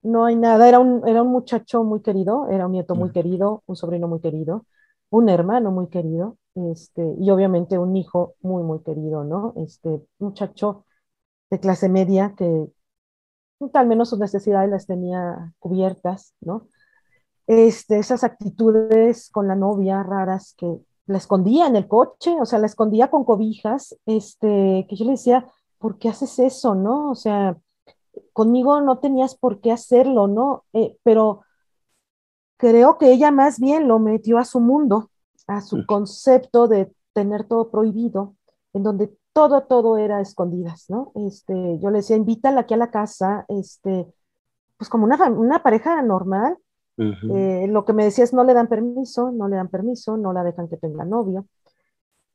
[0.03, 3.63] no hay nada, era un, era un muchacho muy querido, era un nieto muy querido,
[3.67, 4.67] un sobrino muy querido,
[5.11, 9.55] un hermano muy querido, este, y obviamente un hijo muy, muy querido, ¿no?
[9.57, 10.85] Este muchacho
[11.51, 12.67] de clase media que
[13.73, 16.69] al menos sus necesidades las tenía cubiertas, ¿no?
[17.47, 22.59] Este, esas actitudes con la novia raras que, la escondía en el coche, o sea,
[22.59, 25.47] la escondía con cobijas, este, que yo le decía,
[25.79, 27.11] ¿por qué haces eso, no?
[27.11, 27.57] O sea,
[28.33, 30.65] conmigo no tenías por qué hacerlo, ¿no?
[30.73, 31.43] Eh, pero
[32.57, 35.11] creo que ella más bien lo metió a su mundo,
[35.47, 38.35] a su concepto de tener todo prohibido,
[38.73, 41.13] en donde todo, todo era escondidas, ¿no?
[41.15, 44.07] Este, yo le decía, invítala aquí a la casa, este,
[44.79, 46.57] pues como una, una pareja normal.
[46.97, 50.33] Eh, lo que me decía es, no le dan permiso, no le dan permiso, no
[50.33, 51.47] la dejan que tenga novio.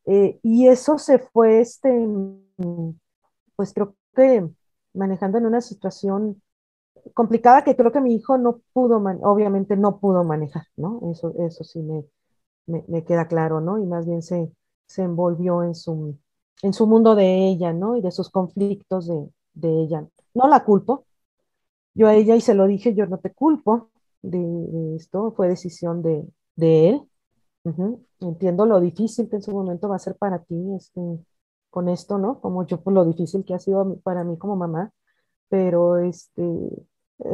[0.06, 1.90] Eh, y eso se fue, este,
[3.56, 4.50] pues creo que
[4.94, 6.42] manejando en una situación
[7.14, 11.00] complicada que creo que mi hijo no pudo, obviamente no pudo manejar, ¿no?
[11.12, 12.04] Eso, eso sí me,
[12.88, 13.80] me, queda claro, ¿no?
[13.80, 14.52] Y más bien se,
[14.86, 16.18] se envolvió en su,
[16.64, 17.96] en su mundo de ella, ¿no?
[17.96, 20.08] Y de sus conflictos de, de ella.
[20.34, 21.06] No la culpo.
[21.94, 23.90] Yo a ella y se lo dije, yo no te culpo
[24.22, 27.02] de, esto, fue decisión de, de él.
[28.20, 31.02] Entiendo lo difícil que en su momento va a ser para ti este,
[31.70, 32.40] con esto, ¿no?
[32.42, 34.92] Como yo, por lo difícil que ha sido para mí como mamá,
[35.50, 36.44] pero este,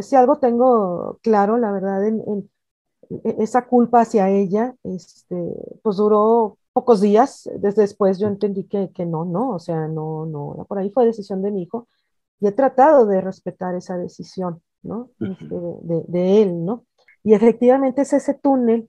[0.02, 2.50] si algo tengo claro, la verdad, en
[3.10, 5.36] e, esa culpa hacia ella, este,
[5.82, 10.26] pues duró pocos días, desde después yo entendí que, que no, no, o sea, no,
[10.26, 11.88] no, por ahí fue decisión de mi hijo.
[12.40, 15.12] Y he tratado de respetar esa decisión, ¿no?
[15.20, 16.86] Este, de, de, él, ¿no?
[17.24, 18.88] Y efectivamente es ese túnel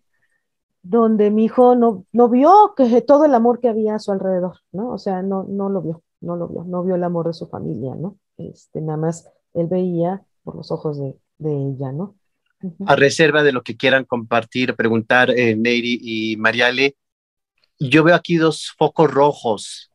[0.82, 4.58] donde mi hijo no, no vio que todo el amor que había a su alrededor,
[4.72, 4.90] ¿no?
[4.90, 7.48] O sea, no, no lo vio, no lo vio, no vio el amor de su
[7.48, 8.18] familia, ¿no?
[8.36, 12.14] Este, nada más él veía por los ojos de, de ella, ¿no?
[12.86, 16.96] A reserva de lo que quieran compartir, preguntar, eh, Neri y Mariale,
[17.78, 19.90] yo veo aquí dos focos rojos.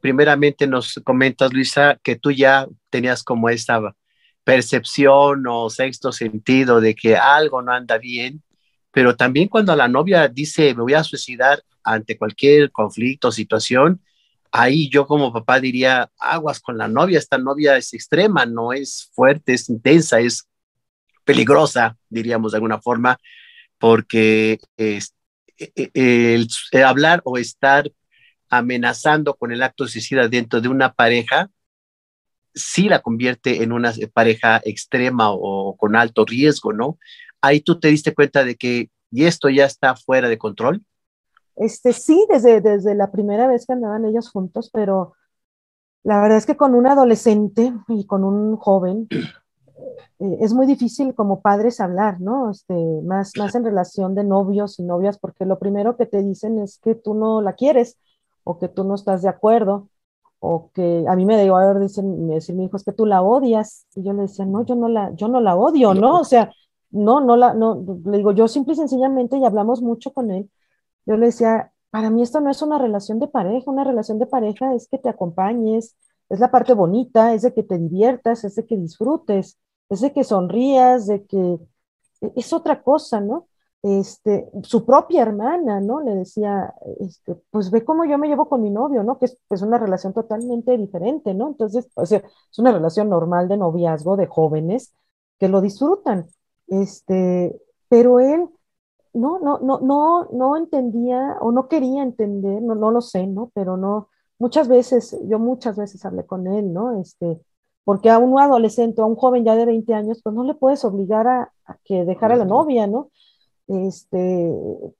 [0.00, 3.94] Primeramente nos comentas, Luisa, que tú ya tenías como esta
[4.44, 8.42] percepción o sexto sentido de que algo no anda bien,
[8.90, 14.00] pero también cuando la novia dice me voy a suicidar ante cualquier conflicto o situación,
[14.52, 19.10] ahí yo como papá diría, aguas con la novia, esta novia es extrema, no es
[19.12, 20.48] fuerte, es intensa, es
[21.24, 23.18] peligrosa, diríamos de alguna forma,
[23.78, 25.00] porque e,
[25.58, 26.48] e, el,
[26.84, 27.90] hablar o estar
[28.48, 31.50] amenazando con el acto suicida dentro de una pareja,
[32.54, 36.98] sí la convierte en una pareja extrema o con alto riesgo, ¿no?
[37.40, 40.84] Ahí tú te diste cuenta de que y esto ya está fuera de control.
[41.54, 45.12] Este sí, desde, desde la primera vez que andaban ellos juntos, pero
[46.02, 49.06] la verdad es que con un adolescente y con un joven
[50.18, 52.50] eh, es muy difícil como padres hablar, ¿no?
[52.50, 56.58] Este, más, más en relación de novios y novias, porque lo primero que te dicen
[56.58, 57.98] es que tú no la quieres
[58.42, 59.88] o que tú no estás de acuerdo
[60.46, 62.92] o que a mí me digo, a ver, dicen, me decir mi hijo, es que
[62.92, 63.86] tú la odias.
[63.94, 66.20] Y yo le decía, no, yo no la, yo no la odio, ¿no?
[66.20, 66.52] O sea,
[66.90, 70.50] no, no la, no, le digo, yo simple y sencillamente, y hablamos mucho con él,
[71.06, 74.26] yo le decía, para mí esto no es una relación de pareja, una relación de
[74.26, 75.96] pareja es que te acompañes,
[76.28, 80.12] es la parte bonita, es de que te diviertas, es de que disfrutes, es de
[80.12, 81.58] que sonrías, de que
[82.20, 83.48] e, es otra cosa, ¿no?
[83.84, 86.00] Este, su propia hermana, ¿no?
[86.00, 89.18] Le decía, este, pues ve cómo yo me llevo con mi novio, ¿no?
[89.18, 91.48] Que es, es una relación totalmente diferente, ¿no?
[91.48, 92.18] Entonces, o sea,
[92.50, 94.94] es una relación normal de noviazgo de jóvenes
[95.38, 96.26] que lo disfrutan,
[96.68, 98.48] este, pero él
[99.12, 103.50] no, no, no, no, no entendía o no quería entender, no, no lo sé, ¿no?
[103.54, 107.00] Pero no, muchas veces, yo muchas veces hablé con él, ¿no?
[107.00, 107.40] Este,
[107.84, 110.84] porque a un adolescente, a un joven ya de 20 años, pues no le puedes
[110.84, 111.52] obligar a,
[111.84, 113.10] que dejara a la novia, ¿no?
[113.66, 114.52] Este,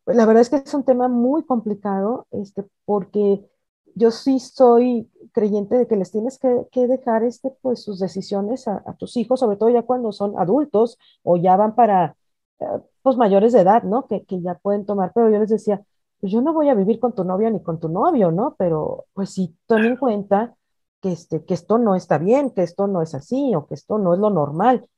[0.06, 3.44] la verdad es que es un tema muy complicado, este, porque
[3.94, 8.66] yo sí soy creyente de que les tienes que, que dejar este, pues, sus decisiones
[8.68, 12.16] a, a, tus hijos, sobre todo ya cuando son adultos o ya van para
[12.60, 12.64] eh,
[13.02, 14.06] pues, mayores de edad, ¿no?
[14.06, 15.84] Que, que ya pueden tomar, pero yo les decía,
[16.20, 18.54] pues yo no voy a vivir con tu novia ni con tu novio, ¿no?
[18.58, 20.56] Pero pues sí, ten en cuenta
[21.02, 23.98] que, este, que esto no está bien, que esto no es así o que esto
[23.98, 24.88] no es lo normal.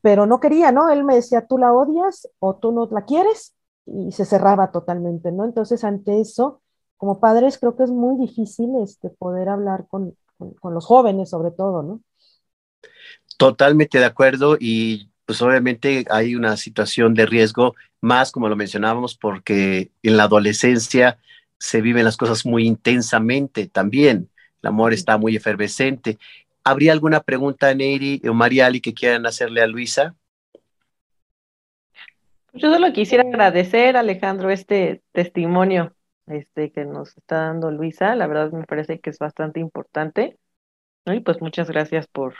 [0.00, 0.90] Pero no quería, ¿no?
[0.90, 3.54] Él me decía, tú la odias o tú no la quieres
[3.86, 5.44] y se cerraba totalmente, ¿no?
[5.44, 6.60] Entonces, ante eso,
[6.96, 10.16] como padres creo que es muy difícil este, poder hablar con,
[10.60, 12.00] con, los jóvenes sobre todo, ¿no?
[13.36, 19.16] Totalmente de acuerdo y pues obviamente hay una situación de riesgo, más como lo mencionábamos,
[19.16, 21.18] porque en la adolescencia
[21.58, 24.28] se viven las cosas muy intensamente también,
[24.62, 26.18] el amor está muy efervescente.
[26.64, 30.14] ¿Habría alguna pregunta, Neri o Mariali, que quieran hacerle a Luisa?
[32.54, 35.94] Yo solo quisiera agradecer, Alejandro, este testimonio
[36.26, 38.14] este, que nos está dando Luisa.
[38.14, 40.38] La verdad me parece que es bastante importante.
[41.06, 42.34] Y pues muchas gracias por,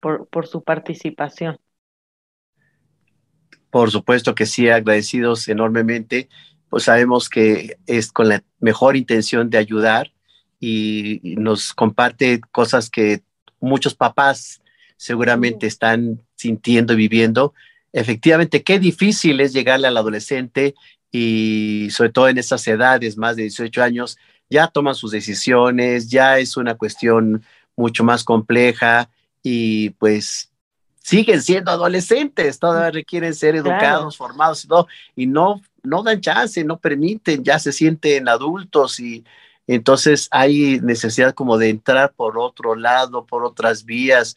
[0.00, 1.58] por, por su participación.
[3.70, 6.28] Por supuesto que sí, agradecidos enormemente.
[6.68, 10.12] Pues sabemos que es con la mejor intención de ayudar
[10.64, 13.22] y nos comparte cosas que
[13.58, 14.62] muchos papás
[14.96, 17.52] seguramente están sintiendo y viviendo.
[17.92, 20.76] Efectivamente, qué difícil es llegarle al adolescente
[21.10, 26.38] y sobre todo en esas edades, más de 18 años, ya toman sus decisiones, ya
[26.38, 27.42] es una cuestión
[27.74, 29.10] mucho más compleja
[29.42, 30.52] y pues
[31.02, 34.86] siguen siendo adolescentes, todavía requieren ser educados, formados y todo,
[35.16, 39.24] y no, no dan chance, no permiten, ya se sienten adultos y
[39.66, 44.34] entonces hay necesidad como de entrar por otro lado, por otras vías.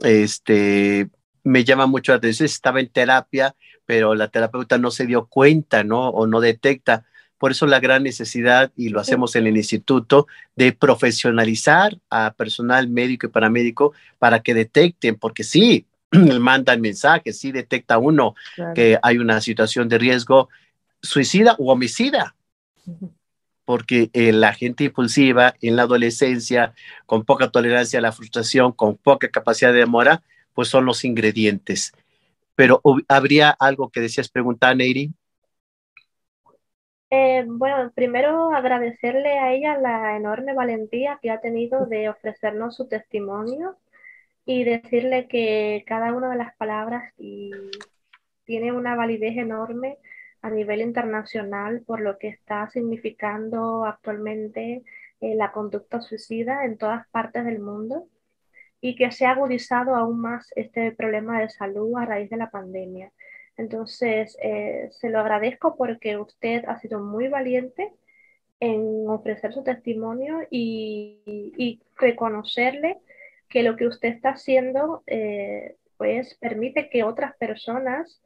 [0.00, 1.08] Este,
[1.44, 3.54] me llama mucho la atención, estaba en terapia,
[3.86, 6.08] pero la terapeuta no se dio cuenta, ¿no?
[6.08, 7.04] O no detecta.
[7.38, 12.88] Por eso la gran necesidad, y lo hacemos en el instituto, de profesionalizar a personal
[12.88, 15.86] médico y paramédico para que detecten, porque sí,
[16.40, 18.34] mandan mensajes, sí detecta uno
[18.74, 20.48] que hay una situación de riesgo
[21.02, 22.34] suicida u homicida.
[23.66, 26.72] Porque eh, la gente impulsiva en la adolescencia,
[27.04, 30.22] con poca tolerancia a la frustración, con poca capacidad de demora,
[30.54, 31.92] pues son los ingredientes.
[32.54, 35.12] Pero habría algo que decías preguntar, Neiri.
[37.10, 42.88] Eh, bueno, primero agradecerle a ella la enorme valentía que ha tenido de ofrecernos su
[42.88, 43.76] testimonio
[44.44, 49.98] y decirle que cada una de las palabras tiene una validez enorme
[50.46, 54.84] a nivel internacional por lo que está significando actualmente
[55.20, 58.06] eh, la conducta suicida en todas partes del mundo
[58.80, 62.50] y que se ha agudizado aún más este problema de salud a raíz de la
[62.50, 63.12] pandemia.
[63.56, 67.92] Entonces, eh, se lo agradezco porque usted ha sido muy valiente
[68.60, 72.98] en ofrecer su testimonio y, reconocerle
[73.48, 78.22] que lo que usted está haciendo, eh, pues permite que otras personas,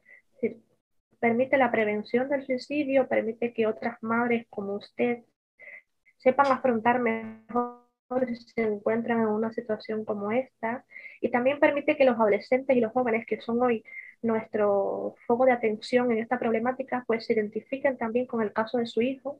[1.21, 5.23] permite la prevención del suicidio, permite que otras madres como usted
[6.17, 7.81] sepan afrontar mejor
[8.27, 10.85] si se encuentran en una situación como esta.
[11.21, 13.83] Y también permite que los adolescentes y los jóvenes que son hoy
[14.21, 18.85] nuestro foco de atención en esta problemática pues se identifiquen también con el caso de
[18.87, 19.39] su hijo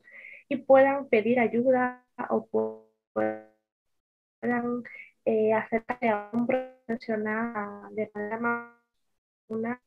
[0.50, 2.48] y puedan pedir ayuda o
[3.14, 3.48] puedan
[5.26, 9.80] eh, acercarse a un profesional de manera más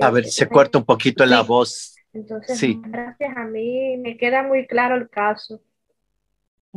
[0.00, 1.96] A ver, se corta un poquito la voz.
[2.12, 5.60] Entonces, gracias a mí, me queda muy claro el caso.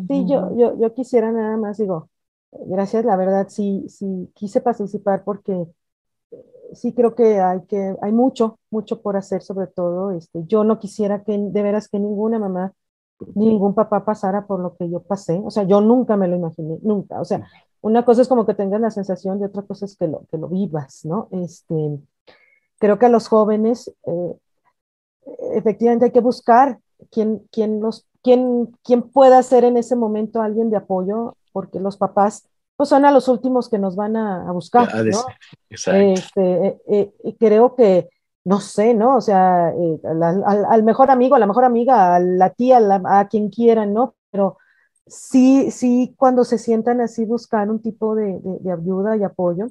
[0.07, 2.09] Sí, yo, yo, yo quisiera nada más, digo,
[2.51, 5.65] gracias, la verdad, sí, sí, quise participar porque
[6.73, 10.79] sí creo que hay que, hay mucho, mucho por hacer, sobre todo, este, yo no
[10.79, 12.73] quisiera que, de veras, que ninguna mamá,
[13.35, 16.77] ningún papá pasara por lo que yo pasé, o sea, yo nunca me lo imaginé,
[16.81, 17.47] nunca, o sea,
[17.81, 20.37] una cosa es como que tengas la sensación y otra cosa es que lo, que
[20.37, 21.29] lo vivas, ¿no?
[21.31, 21.99] Este,
[22.79, 24.35] creo que a los jóvenes, eh,
[25.53, 26.79] efectivamente hay que buscar
[27.11, 31.97] quién, quién, los, quién, quién pueda ser en ese momento alguien de apoyo, porque los
[31.97, 35.25] papás pues son a los últimos que nos van a, buscar, ¿no?
[35.69, 38.09] Este, eh, eh, creo que,
[38.43, 39.15] no sé, ¿no?
[39.15, 43.93] O sea, al, mejor amigo, a la mejor amiga, a la tía, a, quien quieran,
[43.93, 44.15] ¿no?
[44.29, 44.57] Pero
[45.07, 49.67] sí, sí, cuando se sientan así, buscar un tipo de, de ayuda y apoyo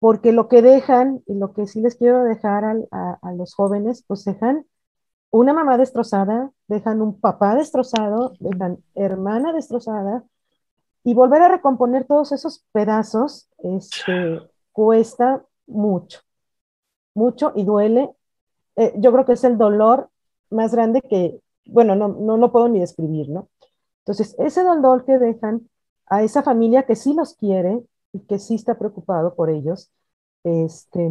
[0.00, 4.24] porque lo que dejan, y lo que sí les quiero dejar a, los jóvenes, pues
[4.24, 4.64] dejan
[5.30, 10.24] una mamá destrozada, dejan un papá destrozado, dejan hermana destrozada,
[11.04, 14.40] y volver a recomponer todos esos pedazos este,
[14.72, 16.20] cuesta mucho,
[17.14, 18.10] mucho y duele.
[18.76, 20.10] Eh, yo creo que es el dolor
[20.50, 23.48] más grande que, bueno, no, no, no puedo ni describir, ¿no?
[24.00, 25.68] Entonces, ese dolor que dejan
[26.06, 27.82] a esa familia que sí los quiere,
[28.12, 29.90] y que sí está preocupado por ellos,
[30.44, 31.10] este,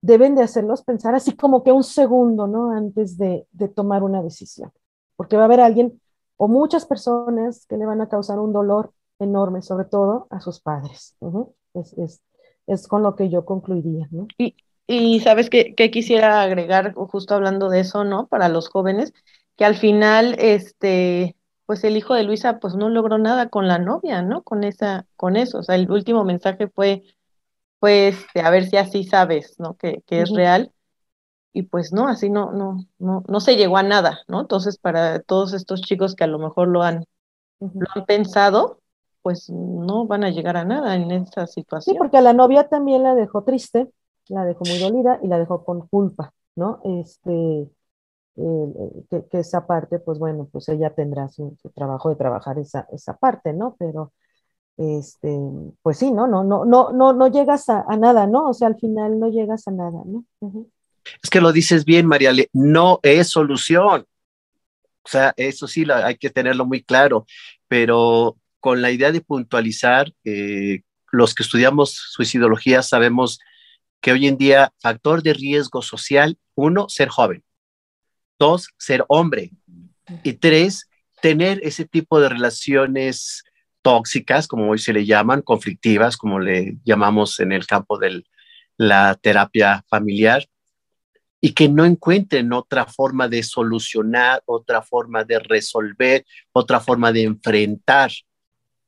[0.00, 2.72] deben de hacerlos pensar así como que un segundo, ¿no?
[2.72, 4.72] Antes de, tomar una decisión,
[5.16, 6.00] porque va a haber alguien
[6.36, 10.60] o muchas personas que le van a causar un dolor enorme, sobre todo a sus
[10.60, 11.16] padres.
[12.66, 14.26] es, con lo que yo concluiría, ¿no?
[14.38, 14.56] Y,
[14.86, 18.26] y sabes que, quisiera agregar, justo hablando de eso, ¿no?
[18.26, 19.12] Para los jóvenes,
[19.56, 21.36] que al final, este,
[21.72, 24.42] pues el hijo de Luisa pues no logró nada con la novia, ¿no?
[24.42, 25.60] Con esa, con eso.
[25.60, 27.02] O sea, el último mensaje fue,
[27.78, 29.78] pues, a ver si así sabes, ¿no?
[29.78, 30.70] Que, que es real.
[31.54, 34.42] Y pues no, así no, no, no, no se llegó a nada, ¿no?
[34.42, 37.06] Entonces, para todos estos chicos que a lo mejor lo han,
[37.58, 38.80] lo han pensado,
[39.22, 41.94] pues no van a llegar a nada en esa situación.
[41.94, 43.90] Sí, porque a la novia también la dejó triste,
[44.28, 46.82] la dejó muy dolida y la dejó con culpa, ¿no?
[46.84, 47.70] Este,
[48.34, 53.52] que, esa parte, pues bueno, pues ella tendrá su, trabajo de trabajar esa, esa parte,
[53.52, 53.76] ¿no?
[53.78, 54.12] Pero,
[54.76, 55.38] este,
[55.82, 56.26] pues sí, ¿no?
[56.26, 58.48] No, no, no, no, no llegas a, nada, ¿no?
[58.48, 60.24] O sea, al final no llegas a nada, ¿no?
[61.22, 64.06] Es que lo dices bien, Mariale, no es solución.
[65.04, 67.26] O sea, eso sí hay que tenerlo muy claro,
[67.68, 73.40] pero con la idea de puntualizar, eh, los que estudiamos suicidología sabemos
[74.00, 77.42] que hoy en día factor de riesgo social, uno, ser joven,
[78.42, 79.52] dos, ser hombre,
[80.24, 80.88] y tres,
[81.20, 83.44] tener ese tipo de relaciones
[83.82, 88.24] tóxicas, como hoy se le llaman, conflictivas, como le llamamos en el campo de
[88.76, 90.48] la terapia familiar,
[91.40, 97.22] y que no encuentren otra forma de solucionar, otra forma de resolver, otra forma de
[97.22, 98.10] enfrentar.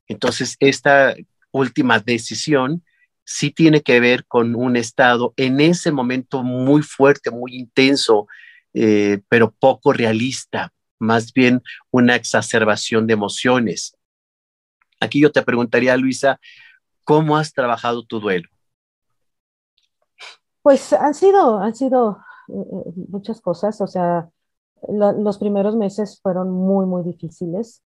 [0.09, 1.14] Entonces, esta
[1.52, 2.82] última decisión
[3.24, 8.26] sí tiene que ver con un estado en ese momento muy fuerte, muy intenso,
[8.75, 13.97] eh, pero poco realista, más bien una exacerbación de emociones.
[15.01, 16.41] Aquí yo te preguntaría, Luisa,
[17.05, 18.49] ¿cómo has trabajado tu duelo?
[20.62, 22.18] Pues han sido, han sido
[22.49, 24.29] eh, muchas cosas, o sea,
[24.89, 27.83] los primeros meses fueron muy, muy difíciles.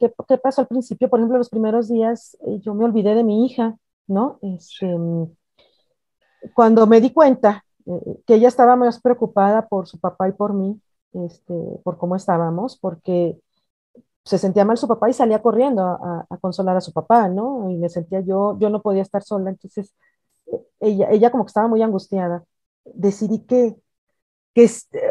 [0.00, 1.08] ¿Qué, ¿Qué, pasó al principio?
[1.08, 4.38] Por ejemplo, los primeros días eh, yo me olvidé de mi hija, ¿no?
[4.42, 4.96] Este,
[6.54, 7.67] cuando me di cuenta eh,
[8.26, 10.80] que ella estaba más preocupada por su papá y por mí,
[11.12, 13.38] este, por cómo estábamos, porque
[14.24, 17.70] se sentía mal su papá y salía corriendo a, consolar a su papá, ¿no?
[17.70, 19.94] Y me sentía yo, yo no podía estar sola, entonces
[20.80, 22.44] ella, ella como que estaba muy angustiada
[22.94, 23.76] decidí que,
[24.54, 24.68] que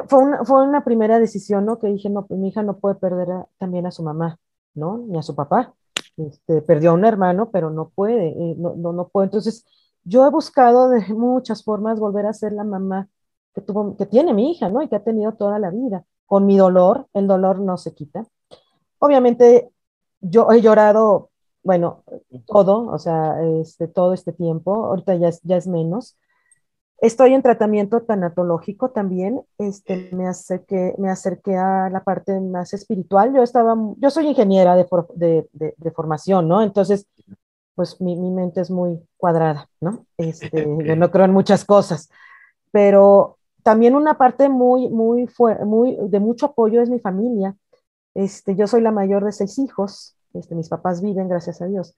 [0.08, 1.80] fue, una, fue una primera decisión, ¿no?
[1.80, 4.40] Que dije, no, pues mi hija no puede perder también a su mamá,
[4.74, 5.00] ¿no?
[5.08, 5.74] Ni a su papá.
[6.18, 9.26] Este, perdió a un hermano, pero no puede, eh, no, no, no puede.
[9.28, 9.66] Entonces,
[10.08, 13.10] yo he buscado de muchas formas volver a ser la mamá
[13.54, 14.82] que, tiene mi hija, ¿no?
[14.82, 16.06] Y que ha tenido toda la vida.
[16.26, 18.26] Con mi dolor, el dolor no se quita.
[19.00, 19.70] Obviamente,
[20.22, 21.32] yo he llorado,
[21.64, 22.04] bueno,
[22.46, 26.18] todo, o sea, este, todo este tiempo, ahorita ya es, ya es menos,
[27.00, 33.36] Estoy en tratamiento tanatológico también, este, me, acerqué, me acerqué a la parte más espiritual.
[33.36, 36.64] Yo, estaba, yo soy ingeniera de, formación, ¿no?
[36.64, 37.06] Entonces,
[37.78, 40.04] pues mi, mi, mente es muy cuadrada, ¿no?
[40.18, 40.50] Este,
[40.86, 42.10] yo no creo en muchas cosas,
[42.72, 45.30] pero también una parte muy, muy,
[45.64, 47.56] muy de mucho apoyo es mi familia.
[48.16, 51.96] Este, yo soy la mayor de seis hijos, este, mis papás viven, gracias a Dios,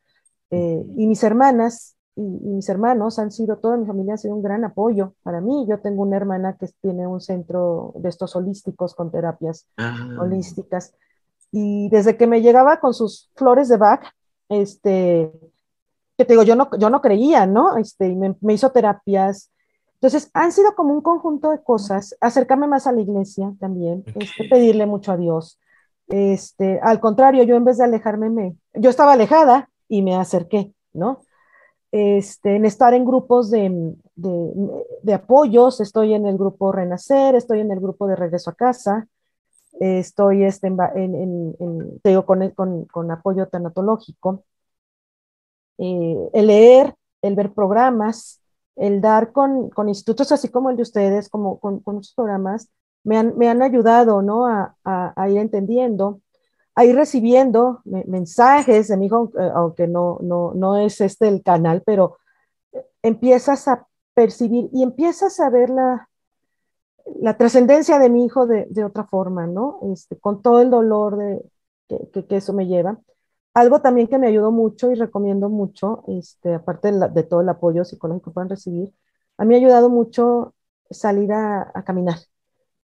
[0.51, 4.43] eh, y mis hermanas y, mis hermanos han sido, toda mi familia ha sido un
[4.43, 5.65] gran apoyo para mí.
[5.69, 10.17] Yo tengo una hermana que tiene un centro de estos holísticos con terapias ah.
[10.19, 10.93] holísticas.
[11.49, 14.03] Y desde que me llegaba con sus flores de Bach,
[14.49, 15.31] este,
[16.19, 17.77] que te digo, yo no, yo no creía, ¿no?
[17.77, 19.51] Este, y me, me hizo terapias.
[19.93, 24.49] Entonces, han sido como un conjunto de cosas, acercarme más a la iglesia también, este,
[24.49, 25.59] pedirle mucho a Dios.
[26.09, 30.73] Este, al contrario, yo en vez de alejarme, me, yo estaba alejada y me acerqué,
[30.93, 31.21] ¿no?
[31.91, 37.71] este, en estar en grupos de, de, apoyos, estoy en el grupo Renacer, estoy en
[37.71, 39.07] el grupo de Regreso a Casa,
[39.79, 44.43] estoy este, en, en, en con, con, con, apoyo tanatológico,
[45.79, 48.41] eh, el leer, el ver programas,
[48.75, 52.69] el dar con, con, institutos así como el de ustedes, como con, con muchos programas,
[53.03, 54.45] me han, me han ayudado ¿no?
[54.45, 56.21] a, a, a ir entendiendo
[56.79, 61.83] ahí recibiendo mensajes de mi hijo, eh, aunque no, no, no es este el canal,
[61.85, 62.19] pero
[62.71, 66.09] eh, empiezas a percibir y empiezas a ver la,
[67.19, 69.79] la trascendencia de mi hijo de, de, otra forma, ¿no?
[69.91, 71.43] Este, con todo el dolor de,
[71.89, 72.97] que, que, eso me lleva.
[73.53, 77.49] Algo también que me ayudó mucho y recomiendo mucho, este, aparte de, de todo el
[77.49, 78.93] apoyo psicológico que puedan recibir,
[79.37, 80.53] a mí ha ayudado mucho
[80.89, 82.17] salir a, a caminar,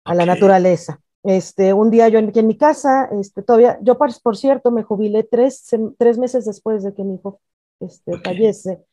[0.03, 0.99] a la naturaleza.
[1.23, 4.83] Este, un día yo aquí en mi casa, este, todavía, yo por, por cierto me
[4.83, 5.65] jubilé tres,
[5.97, 7.39] tres, meses después de que mi hijo
[7.79, 8.83] este, fallece.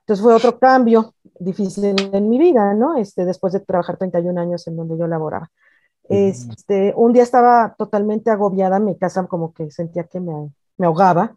[0.00, 2.96] Entonces fue otro cambio difícil en mi vida, ¿no?
[2.96, 5.50] Este, después de trabajar 31 años en donde yo laboraba.
[6.08, 10.50] Este, un día estaba totalmente agobiada en mi casa, como que sentía que me,
[10.80, 11.36] me ahogaba,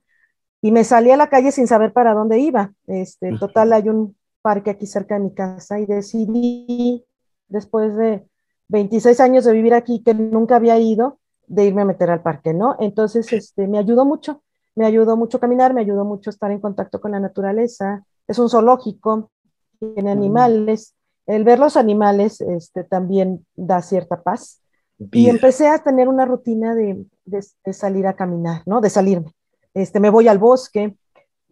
[0.62, 2.74] y me salí a la calle sin saber para dónde iba.
[2.88, 7.04] Este, total, hay un parque aquí cerca de mi casa y decidí,
[7.50, 8.26] después de
[8.70, 12.54] 26 años de vivir aquí que nunca había ido, de irme a meter al parque,
[12.54, 12.78] ¿no?
[12.80, 14.41] Entonces, este, me ayudó mucho,
[14.76, 18.06] me ayudó mucho caminar, me ayudó mucho estar en contacto con la naturaleza.
[18.26, 19.32] Es un zoológico,
[19.80, 20.96] tiene animales.
[21.26, 24.62] El ver los animales este, también da cierta paz.
[25.12, 28.80] Y empecé a tener una rutina de, de, de, salir a caminar, ¿no?
[28.80, 29.34] De salirme.
[29.74, 30.96] Este, me voy al bosque,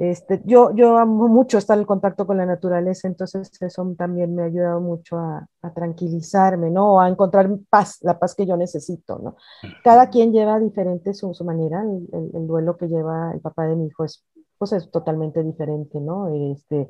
[0.01, 4.41] este, yo, yo amo mucho estar en contacto con la naturaleza, entonces eso también me
[4.41, 6.99] ha ayudado mucho a, a tranquilizarme, ¿no?
[6.99, 9.35] A encontrar paz, la paz que yo necesito, ¿no?
[9.83, 13.75] Cada quien lleva diferente su, su manera, el, el, duelo que lleva el papá de
[13.75, 14.25] mi hijo es,
[14.57, 16.29] pues es totalmente diferente, ¿no?
[16.51, 16.89] Este,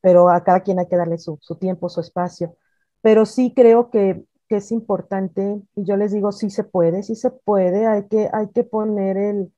[0.00, 2.56] pero a cada quien hay que darle su, su tiempo, su espacio.
[3.02, 7.14] Pero sí creo que que es importante, y yo les digo, sí se puede, sí
[7.14, 9.52] se puede, hay que, hay que poner el,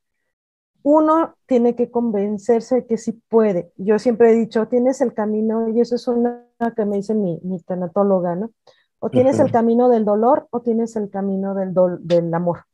[0.82, 3.72] uno tiene que convencerse de que sí puede.
[3.76, 7.38] Yo siempre he dicho, tienes el camino, y eso es una que me dice mi,
[7.42, 8.50] mi tanatóloga, ¿no?
[8.98, 12.64] O tienes el camino del dolor o tienes el camino del, del amor.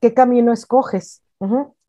[0.00, 1.20] ¿Qué camino escoges?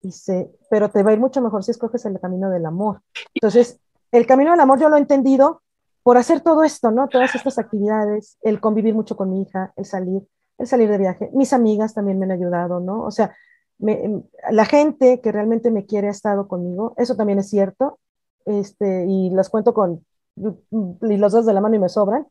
[0.02, 3.02] y se, pero te va a ir mucho mejor si escoges el camino del amor.
[3.34, 3.80] Entonces,
[4.12, 5.62] el camino del amor yo lo he entendido
[6.06, 7.08] por hacer todo esto, ¿no?
[7.08, 10.22] Todas estas actividades, el convivir mucho con mi hija, el salir,
[10.60, 11.32] el salir de viaje.
[11.34, 13.04] Mis amigas también me han ayudado, ¿no?
[13.06, 13.36] O sea,
[13.80, 17.98] em, la gente que realmente me quiere ha estado conmigo, eso también es cierto,
[18.46, 22.28] este, y las cuento con, y los dos de la mano y me sobran,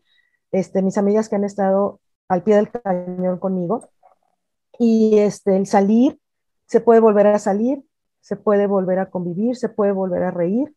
[0.53, 1.99] este, mis amigas que han estado
[2.29, 3.89] al pie del cañón conmigo,
[4.79, 6.21] y este, el salir,
[6.67, 7.83] se puede volver a salir,
[8.21, 10.73] se puede volver a convivir, se puede volver a reír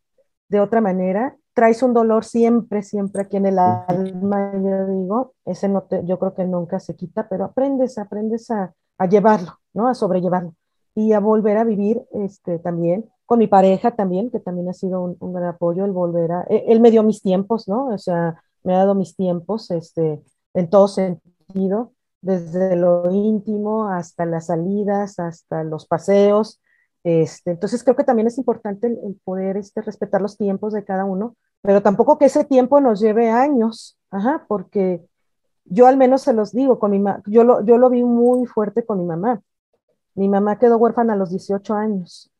[0.48, 1.36] de otra manera.
[1.58, 6.16] Traes un dolor siempre, siempre aquí en el alma, yo digo, ese no te, yo
[6.20, 9.88] creo que nunca se quita, pero aprendes, aprendes a, a llevarlo, ¿no?
[9.88, 10.54] A sobrellevarlo
[10.94, 15.02] y a volver a vivir este, también con mi pareja también, que también ha sido
[15.02, 17.88] un, un gran apoyo, el volver a, e, él me dio mis tiempos, ¿no?
[17.88, 20.22] O sea, me ha dado mis tiempos, este,
[20.54, 26.60] en todo sentido, desde lo íntimo hasta las salidas, hasta los paseos.
[27.04, 31.04] Este, entonces creo que también es importante el, poder este, respetar los tiempos de cada
[31.04, 35.02] uno, pero tampoco que ese tiempo nos lleve años, ajá, porque
[35.64, 38.84] yo al menos se los digo, con mi yo, lo, yo lo vi muy fuerte
[38.84, 39.42] con mi mamá.
[40.14, 42.30] Mi mamá quedó huérfana a los 18 años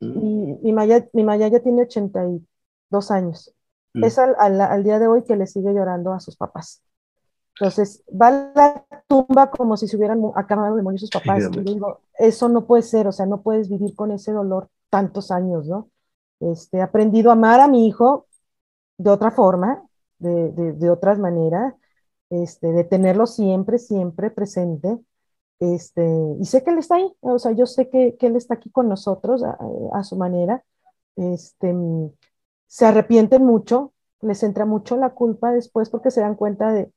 [0.00, 0.18] mm.
[0.18, 3.52] y mi Maya, mi Maya ya tiene 82 años.
[3.94, 4.04] Mm.
[4.04, 6.82] Es al, al, día de hoy que le sigue llorando a sus papás.
[7.58, 11.44] Entonces, va a la tumba como si se hubieran acabado de morir sus papás.
[11.52, 15.30] y digo, eso no puede ser, o sea, no puedes vivir con ese dolor tantos
[15.30, 15.88] años, ¿no?
[16.40, 18.26] Este, he aprendido a amar a mi hijo
[18.98, 19.82] de otra forma,
[20.18, 21.74] de, de, de otras maneras,
[22.30, 24.98] este, de tenerlo siempre, siempre presente.
[25.60, 26.04] Este,
[26.40, 28.70] y sé que él está ahí, o sea, yo sé que, que él está aquí
[28.70, 29.58] con nosotros a,
[29.92, 30.64] a, su manera.
[31.16, 31.74] Este,
[32.66, 36.90] se arrepienten mucho, les entra mucho la culpa después porque se dan cuenta de,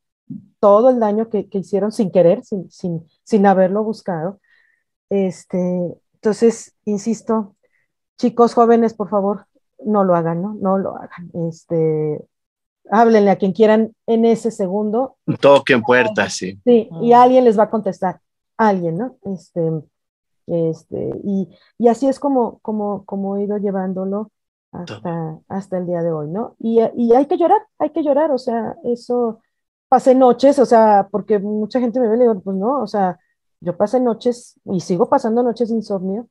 [0.59, 4.39] todo el daño que, que hicieron sin querer, sin, sin, sin, haberlo buscado.
[5.09, 5.57] Este,
[6.15, 7.55] entonces, insisto,
[8.17, 9.47] chicos jóvenes, por favor,
[9.85, 10.55] no lo hagan, ¿no?
[10.55, 11.31] No lo hagan.
[11.47, 12.25] Este,
[12.89, 15.17] háblenle a quien quieran en ese segundo.
[15.39, 16.59] Toquen puertas, sí.
[16.63, 18.19] Sí, y alguien les va a contestar,
[18.57, 19.17] alguien, ¿no?
[19.23, 19.71] Este,
[20.47, 24.31] este, y, y así es como, como, como he ido llevándolo
[24.71, 26.55] hasta, hasta el día de hoy, ¿no?
[26.59, 29.41] Y, y hay que llorar, hay que llorar, o sea, eso
[29.87, 32.87] pasé noches, o sea, porque mucha gente me ve y le digo, pues no, o
[32.87, 33.19] sea,
[33.59, 36.27] yo pasé noches y sigo pasando noches de insomnio.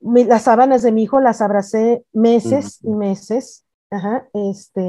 [0.00, 3.64] Las sábanas de mi hijo las abracé meses y meses.
[3.90, 4.82] Ajá, este,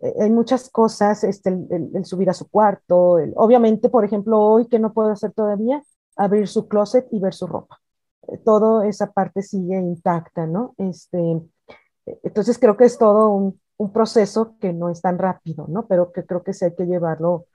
[0.00, 4.78] eh, hay muchas cosas, este, el, subir a su cuarto, obviamente, por ejemplo, hoy que
[4.78, 5.82] no puedo hacer todavía,
[6.16, 7.80] abrir su closet y ver su ropa.
[8.28, 10.74] Eh, todo esa parte sigue intacta, ¿no?
[10.78, 15.66] Este, eh, entonces creo que es todo un, un proceso que no es tan rápido,
[15.68, 15.86] ¿no?
[15.86, 17.46] Pero que creo que sí hay que llevarlo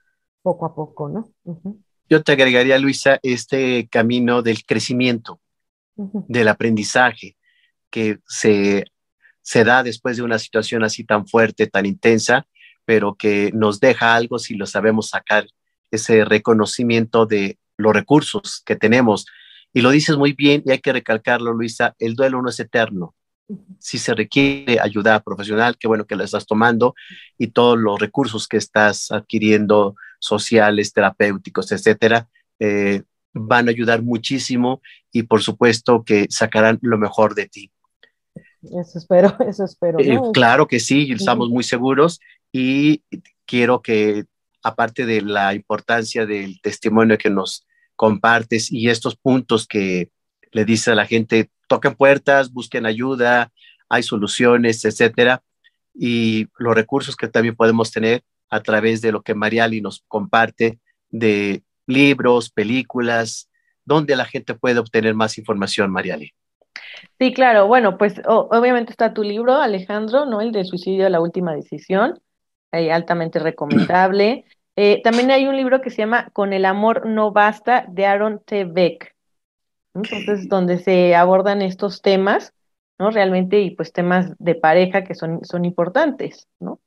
[0.42, 1.30] poco a poco, ¿no?
[2.10, 5.40] Yo te agregaría, Luisa, este camino del crecimiento,
[5.96, 7.38] del aprendizaje,
[7.90, 8.86] que se,
[9.42, 12.48] se da después de una situación así tan fuerte, tan intensa,
[12.86, 15.46] pero que nos deja algo si lo sabemos sacar,
[15.92, 19.26] ese reconocimiento de los recursos que tenemos.
[19.74, 23.16] Y lo dices muy bien y hay que recalcarlo, Luisa, el duelo no es eterno.
[23.80, 26.96] Si se requiere ayuda profesional, qué bueno que la estás tomando
[27.38, 32.30] y todos los recursos que estás adquiriendo, sociales, terapéuticos, etcétera,
[32.60, 33.04] eh,
[33.34, 34.82] van a ayudar muchísimo
[35.12, 37.72] y por supuesto que sacarán lo mejor de ti.
[38.64, 40.00] Eso espero, eso espero.
[40.00, 42.20] Eh, claro que sí, estamos muy seguros
[42.52, 43.04] y
[43.46, 44.26] quiero que,
[44.62, 47.66] aparte de la importancia del testimonio que nos
[47.96, 50.10] compartes y estos puntos que
[50.52, 53.52] le dice a la gente, toquen puertas, busquen ayuda,
[53.90, 55.44] hay soluciones, etcétera.
[55.94, 60.80] Y los recursos que también podemos tener a través de lo que Mariali nos comparte
[61.10, 63.50] de libros, películas,
[63.86, 66.34] donde la gente puede obtener más información, Mariali.
[67.20, 67.68] Sí, claro.
[67.68, 70.42] Bueno, pues obviamente está tu libro, Alejandro, ¿no?
[70.42, 72.20] El de suicidio, la última decisión,
[72.72, 74.46] eh, altamente recomendable.
[74.76, 78.42] Eh, también hay un libro que se llama Con el amor no basta, de Aaron
[78.44, 78.66] T.
[78.66, 79.16] Beck.
[79.94, 82.54] Entonces, donde se abordan estos temas,
[82.98, 83.12] ¿no?
[83.12, 86.80] Realmente, y pues temas de pareja que son, son importantes, ¿no?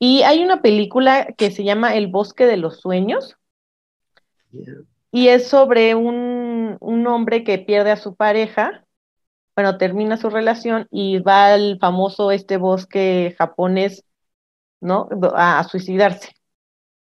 [0.00, 3.36] Y hay una película que se llama El bosque de los sueños,
[5.10, 8.84] y es sobre un, un hombre que pierde a su pareja,
[9.54, 14.04] bueno, termina su relación y va al famoso este bosque japonés,
[14.80, 15.08] ¿no?
[15.34, 16.30] A, suicidarse.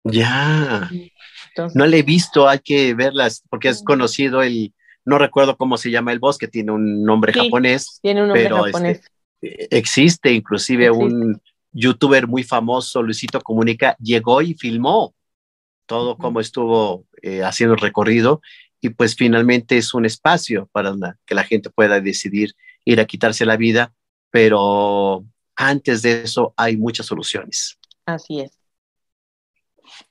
[0.04, 0.88] Ya.
[1.74, 4.74] no le he visto, hay que verlas, porque es conocido el,
[5.04, 7.98] no recuerdo cómo se llama el bosque, tiene un nombre japonés.
[8.02, 9.00] Tiene un nombre pero este, japonés.
[9.40, 11.40] existe inclusive un
[11.72, 15.15] youtuber muy famoso, Luisito Comunica, llegó y filmó
[15.86, 18.40] todo cómo estuvo eh, haciendo el recorrido
[18.80, 23.46] y pues finalmente es un espacio para que la gente pueda decidir ir a quitarse
[23.46, 23.92] la vida,
[24.30, 25.24] pero
[25.56, 27.78] antes de eso hay muchas soluciones.
[28.04, 28.52] Así es.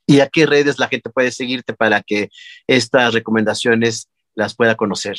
[0.06, 2.30] ¿Y a qué redes la gente puede seguirte para que
[2.68, 5.18] estas recomendaciones las pueda conocer?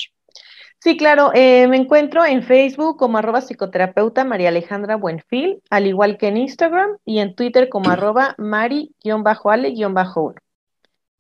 [0.80, 6.18] Sí, claro, eh, me encuentro en Facebook como arroba psicoterapeuta María Alejandra Buenfil, al igual
[6.18, 10.34] que en Instagram y en Twitter como arroba mari-ale-1.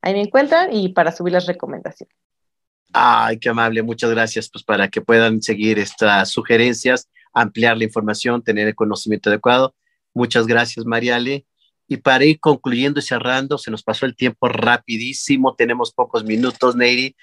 [0.06, 2.14] Ahí me encuentran y para subir las recomendaciones.
[2.92, 8.40] Ay, qué amable, muchas gracias, pues para que puedan seguir estas sugerencias, ampliar la información,
[8.40, 9.74] tener el conocimiento adecuado.
[10.14, 11.44] Muchas gracias, Mariale.
[11.88, 16.76] Y para ir concluyendo y cerrando, se nos pasó el tiempo rapidísimo, tenemos pocos minutos,
[16.76, 17.16] Neyri.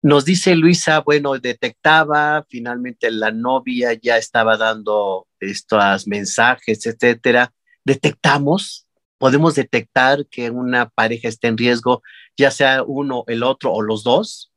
[0.00, 7.52] Nos dice Luisa, bueno, detectaba, finalmente la novia ya estaba dando estos mensajes, etcétera.
[7.84, 8.87] Detectamos,
[9.18, 12.02] podemos detectar que una pareja está en riesgo,
[12.36, 14.52] ya sea uno, el otro o los dos.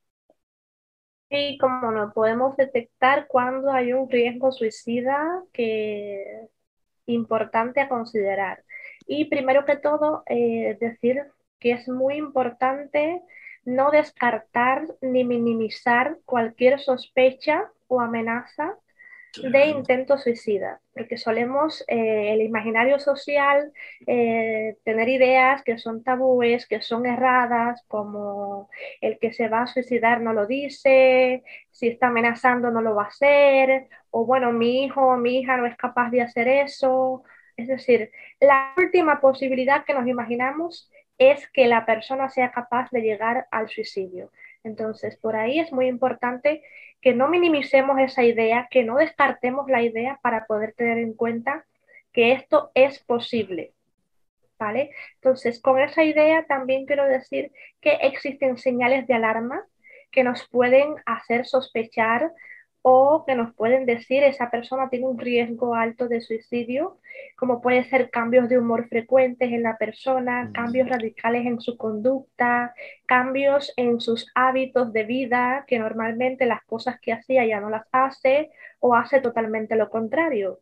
[1.29, 6.49] Sí, como no podemos detectar cuando hay un riesgo suicida que
[7.05, 8.63] importante a considerar.
[9.07, 11.23] Y primero que todo, eh, decir
[11.59, 13.21] que es muy importante
[13.63, 18.75] no descartar ni minimizar cualquier sospecha o amenaza
[19.37, 23.71] de intento suicida, porque solemos eh, el imaginario social
[24.05, 28.69] eh, tener ideas que son tabúes, que son erradas, como
[28.99, 33.03] el que se va a suicidar no lo dice, si está amenazando no lo va
[33.03, 37.23] a hacer, o bueno, mi hijo o mi hija no es capaz de hacer eso.
[37.55, 43.01] Es decir, la última posibilidad que nos imaginamos es que la persona sea capaz de
[43.01, 44.31] llegar al suicidio.
[44.63, 46.63] Entonces, por ahí es muy importante
[47.01, 51.65] que no minimicemos esa idea, que no descartemos la idea para poder tener en cuenta
[52.13, 53.73] que esto es posible.
[54.59, 54.91] ¿Vale?
[55.15, 59.65] Entonces, con esa idea también quiero decir que existen señales de alarma
[60.11, 62.31] que nos pueden hacer sospechar
[62.83, 66.97] o que nos pueden decir esa persona tiene un riesgo alto de suicidio,
[67.35, 70.53] como puede ser cambios de humor frecuentes en la persona, mm.
[70.53, 72.73] cambios radicales en su conducta,
[73.05, 77.85] cambios en sus hábitos de vida, que normalmente las cosas que hacía ya no las
[77.91, 80.59] hace o hace totalmente lo contrario.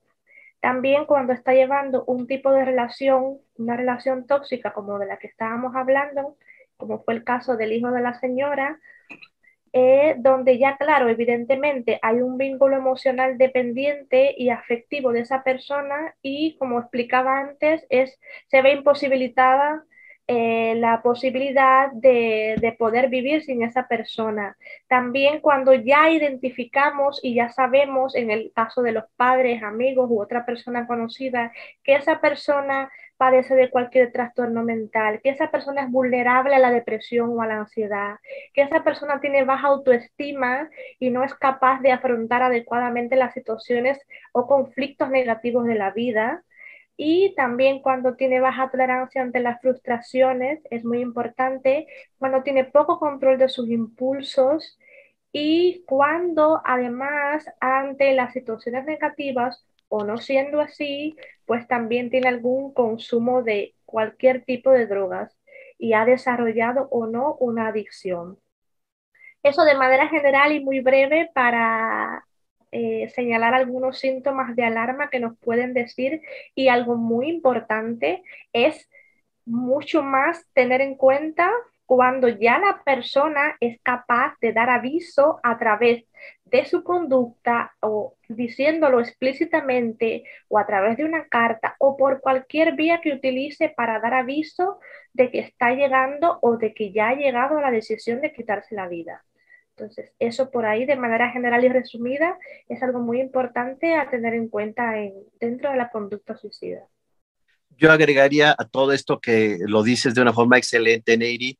[0.59, 5.27] También cuando está llevando un tipo de relación, una relación tóxica como de la que
[5.27, 6.35] estábamos hablando,
[6.75, 8.77] como fue el caso del hijo de la señora,
[9.73, 16.15] eh, donde ya, claro, evidentemente hay un vínculo emocional dependiente y afectivo de esa persona
[16.21, 19.83] y, como explicaba antes, es, se ve imposibilitada
[20.27, 24.55] eh, la posibilidad de, de, poder vivir sin esa persona.
[24.87, 30.21] También cuando ya identificamos y ya sabemos, en el caso de los padres, amigos u
[30.21, 31.51] otra persona conocida,
[31.83, 36.71] que esa persona padece de cualquier trastorno mental, que esa persona es vulnerable a la
[36.71, 38.15] depresión o a la ansiedad,
[38.53, 43.99] que esa persona tiene baja autoestima y no es capaz de afrontar adecuadamente las situaciones
[44.31, 46.45] o conflictos negativos de la vida.
[46.95, 51.87] Y también cuando tiene baja tolerancia ante las frustraciones, es muy importante,
[52.19, 54.79] cuando tiene poco control de sus impulsos
[55.33, 62.73] y cuando además ante las situaciones negativas o no siendo así, pues también tiene algún
[62.73, 65.37] consumo de cualquier tipo de drogas
[65.77, 68.39] y ha desarrollado o no una adicción.
[69.43, 72.25] Eso de manera general y muy breve para
[72.71, 76.21] eh, señalar algunos síntomas de alarma que nos pueden decir
[76.55, 78.23] y algo muy importante
[78.53, 78.89] es
[79.45, 81.51] mucho más tener en cuenta
[81.89, 86.05] cuando ya la persona es capaz de dar aviso a través
[86.45, 92.75] de su conducta o diciéndolo explícitamente o a través de una carta o por cualquier
[92.75, 94.79] vía que utilice para dar aviso
[95.13, 98.75] de que está llegando o de que ya ha llegado a la decisión de quitarse
[98.75, 99.25] la vida.
[99.75, 102.37] Entonces, eso por ahí de manera general y resumida
[102.67, 104.93] es algo muy importante a tener en cuenta
[105.39, 106.85] dentro de la conducta suicida.
[107.75, 111.57] Yo agregaría a todo esto que lo dices de una forma excelente, Neiri,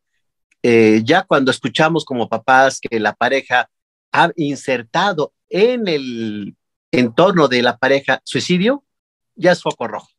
[0.64, 3.70] eh, ya cuando escuchamos como papás que la pareja
[4.12, 6.56] ha insertado en el
[6.92, 8.84] entorno de la pareja suicidio,
[9.36, 10.10] ya es foco rojo.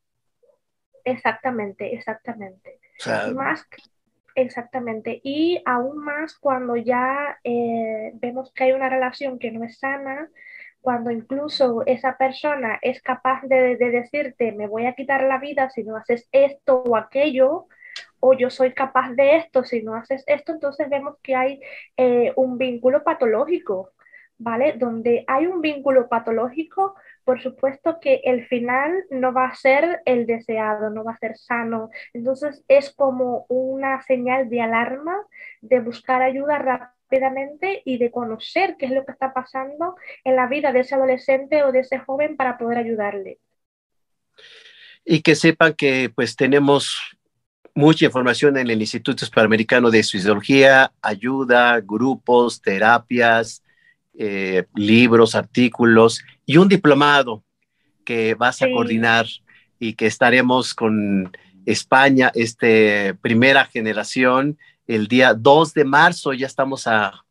[1.05, 2.79] Exactamente, exactamente.
[3.35, 3.67] más,
[4.35, 5.21] exactamente.
[5.25, 10.29] Y aún más cuando ya eh, vemos que hay una relación que no es sana,
[10.81, 15.69] cuando incluso esa persona es capaz de, de, decirte, me voy a quitar la vida
[15.69, 17.69] si no haces esto o aquello,
[18.21, 21.61] o yo soy capaz de esto, si no haces esto, entonces vemos que hay
[21.97, 23.93] eh, un vínculo patológico,
[24.39, 24.75] ¿vale?
[24.79, 26.95] Donde hay un vínculo patológico,
[27.25, 31.37] por supuesto que el final no va a ser el deseado, no va a ser
[31.37, 31.91] sano.
[32.15, 35.17] Entonces es como una señal de alarma
[35.61, 40.47] de buscar ayuda rápidamente y de conocer qué es lo que está pasando en la
[40.47, 43.39] vida de ese adolescente o de ese joven para poder ayudarle.
[45.05, 47.19] Y que sepan que pues tenemos
[47.81, 53.63] mucha información en el Instituto Hispanoamericano de Suicidología, ayuda, grupos, terapias,
[54.19, 57.43] eh, libros, artículos y un diplomado
[58.05, 59.27] que vas a coordinar
[59.79, 61.33] y que estaremos con
[61.65, 67.25] España, este primera generación, el día 2 de marzo, ya estamos a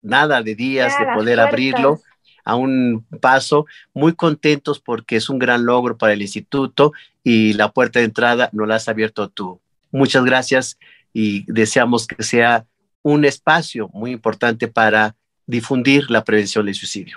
[0.00, 2.00] nada de días de poder abrirlo
[2.44, 6.92] a un paso, muy contentos porque es un gran logro para el instituto
[7.24, 9.60] y la puerta de entrada nos la has abierto tú.
[9.90, 10.78] Muchas gracias
[11.12, 12.66] y deseamos que sea
[13.02, 15.14] un espacio muy importante para
[15.46, 17.16] difundir la prevención del suicidio.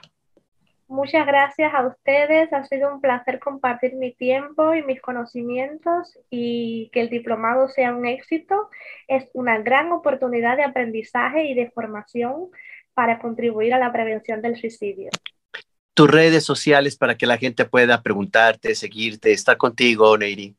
[0.87, 6.89] Muchas gracias a ustedes, ha sido un placer compartir mi tiempo y mis conocimientos y
[6.91, 8.69] que el diplomado sea un éxito.
[9.07, 12.49] Es una gran oportunidad de aprendizaje y de formación
[12.93, 15.09] para contribuir a la prevención del suicidio.
[15.93, 20.55] Tus redes sociales para que la gente pueda preguntarte, seguirte, estar contigo, Neiri.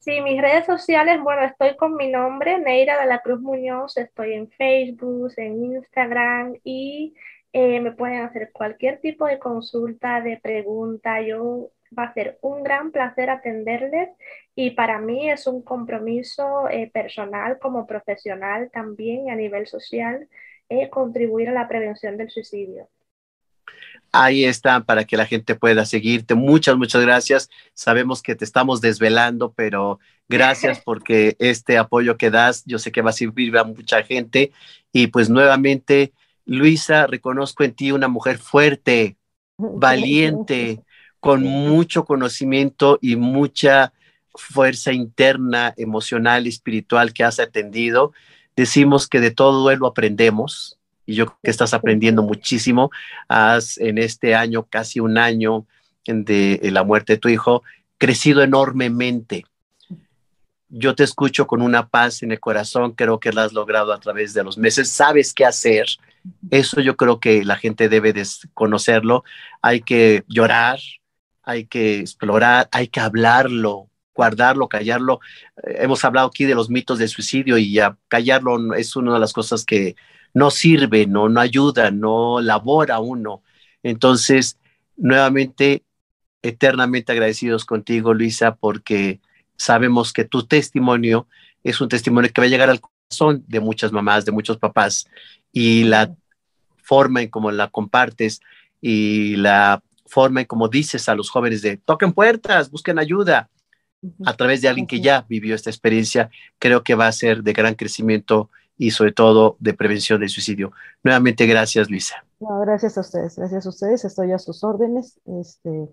[0.00, 4.32] Sí, mis redes sociales, bueno, estoy con mi nombre, Neira de la Cruz Muñoz, estoy
[4.32, 7.14] en Facebook, en Instagram y
[7.52, 11.20] eh, me pueden hacer cualquier tipo de consulta, de pregunta.
[11.20, 14.08] Yo va a ser un gran placer atenderles
[14.54, 20.28] y para mí es un compromiso eh, personal como profesional también a nivel social
[20.70, 22.88] eh, contribuir a la prevención del suicidio.
[24.12, 26.34] Ahí están para que la gente pueda seguirte.
[26.34, 27.48] Muchas, muchas gracias.
[27.74, 33.02] Sabemos que te estamos desvelando, pero gracias porque este apoyo que das, yo sé que
[33.02, 34.52] va a servir a mucha gente.
[34.92, 36.12] Y pues nuevamente,
[36.44, 39.16] Luisa, reconozco en ti una mujer fuerte,
[39.56, 40.82] valiente,
[41.20, 43.92] con mucho conocimiento y mucha
[44.34, 48.12] fuerza interna, emocional, espiritual que has atendido.
[48.56, 50.79] Decimos que de todo duelo aprendemos
[51.10, 52.90] y yo creo que estás aprendiendo muchísimo.
[53.28, 55.66] Has en este año, casi un año
[56.06, 57.62] de la muerte de tu hijo,
[57.98, 59.44] crecido enormemente.
[60.68, 63.98] Yo te escucho con una paz en el corazón, creo que la has logrado a
[63.98, 65.86] través de los meses, sabes qué hacer.
[66.50, 69.24] Eso yo creo que la gente debe de conocerlo.
[69.62, 70.78] Hay que llorar,
[71.42, 75.18] hay que explorar, hay que hablarlo, guardarlo, callarlo.
[75.64, 79.18] Eh, hemos hablado aquí de los mitos del suicidio y ya callarlo es una de
[79.18, 79.96] las cosas que
[80.34, 83.42] no sirve, no, no ayuda, no labora uno.
[83.82, 84.58] Entonces,
[84.96, 85.82] nuevamente,
[86.42, 89.20] eternamente agradecidos contigo, Luisa, porque
[89.56, 91.26] sabemos que tu testimonio
[91.64, 95.06] es un testimonio que va a llegar al corazón de muchas mamás, de muchos papás,
[95.52, 96.14] y la
[96.82, 98.40] forma en cómo la compartes
[98.80, 103.48] y la forma en cómo dices a los jóvenes de toquen puertas, busquen ayuda
[104.24, 107.52] a través de alguien que ya vivió esta experiencia, creo que va a ser de
[107.52, 108.50] gran crecimiento
[108.80, 110.72] y sobre todo de prevención del suicidio.
[111.04, 112.24] Nuevamente, gracias, Luisa.
[112.40, 115.90] gracias a ustedes, gracias a ustedes, estoy a sus órdenes este,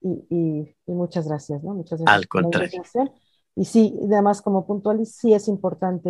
[0.00, 1.74] y, muchas gracias, ¿no?
[1.74, 2.16] Muchas gracias.
[2.16, 2.82] Al contrario.
[3.56, 6.08] Y sí, además como puntual, sí es importante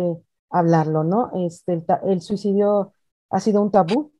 [0.51, 1.31] hablarlo, ¿no?
[1.47, 2.93] Este, el, suicidio
[3.31, 4.11] ha sido un tabú.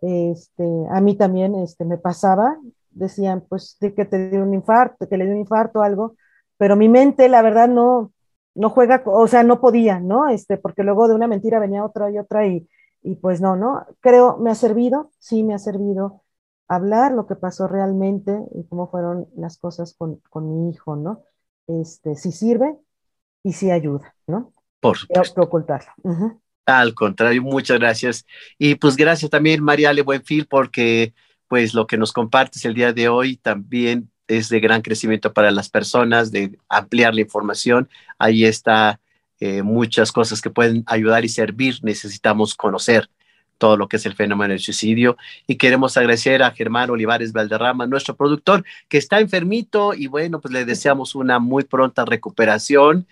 [0.00, 2.56] Este, a mí también este, me pasaba,
[2.90, 6.14] decían, pues, de que te dio un infarto, que le dio un infarto o algo,
[6.56, 8.12] pero mi mente, la verdad, no,
[8.54, 10.28] no juega, o sea, no podía, ¿no?
[10.28, 12.68] Este, porque luego de una mentira venía otra y otra y,
[13.02, 13.86] y pues no, ¿no?
[14.00, 16.22] Creo, me ha servido, sí me ha servido
[16.68, 21.22] hablar lo que pasó realmente y cómo fueron las cosas con, con mi hijo, ¿no?
[21.66, 22.76] Este, sí sirve
[23.42, 24.52] y sí ayuda, ¿no?
[24.80, 25.42] Por supuesto.
[25.42, 25.90] ocultarlo.
[26.66, 28.24] Al contrario, muchas gracias.
[28.58, 31.14] Y pues gracias también, Mariale Buenfil, porque
[31.48, 35.50] pues lo que nos compartes el día de hoy también es de gran crecimiento para
[35.50, 37.88] las personas, de ampliar la información.
[38.18, 39.00] Ahí está
[39.40, 41.78] eh, muchas cosas que pueden ayudar y servir.
[41.82, 43.08] Necesitamos conocer
[43.58, 45.16] todo lo que es el fenómeno del suicidio.
[45.46, 50.52] Y queremos agradecer a Germán Olivares Valderrama, nuestro productor, que está enfermito y bueno, pues
[50.52, 53.06] le deseamos una muy pronta recuperación.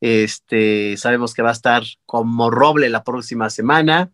[0.00, 4.10] Este, sabemos que va a estar como roble la próxima semana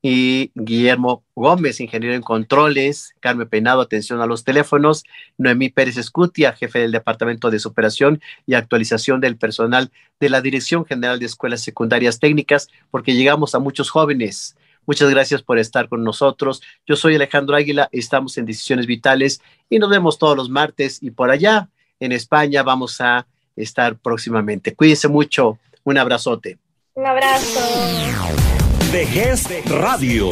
[0.00, 5.04] y Guillermo Gómez, ingeniero en controles, Carmen Peinado, atención a los teléfonos,
[5.38, 9.90] Noemí Pérez Escutia, jefe del Departamento de Superación y Actualización del Personal
[10.20, 14.56] de la Dirección General de Escuelas Secundarias Técnicas, porque llegamos a muchos jóvenes.
[14.86, 16.62] Muchas gracias por estar con nosotros.
[16.86, 21.10] Yo soy Alejandro Águila, estamos en Decisiones Vitales y nos vemos todos los martes y
[21.10, 21.68] por allá
[22.00, 23.26] en España vamos a
[23.56, 24.74] estar próximamente.
[24.74, 25.58] Cuídense mucho.
[25.84, 26.58] Un abrazote.
[26.94, 28.47] Un abrazo.
[28.92, 30.30] De Radio.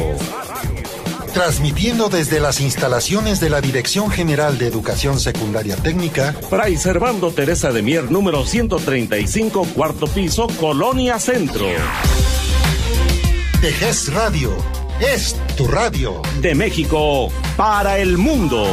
[1.35, 6.33] Transmitiendo desde las instalaciones de la Dirección General de Educación Secundaria Técnica.
[6.49, 11.67] Fray Servando Teresa de Mier, número 135, cuarto piso, Colonia Centro.
[13.61, 13.75] De
[14.15, 14.57] Radio.
[15.01, 16.23] Es tu radio.
[16.41, 17.29] De México
[17.59, 18.67] para el mundo.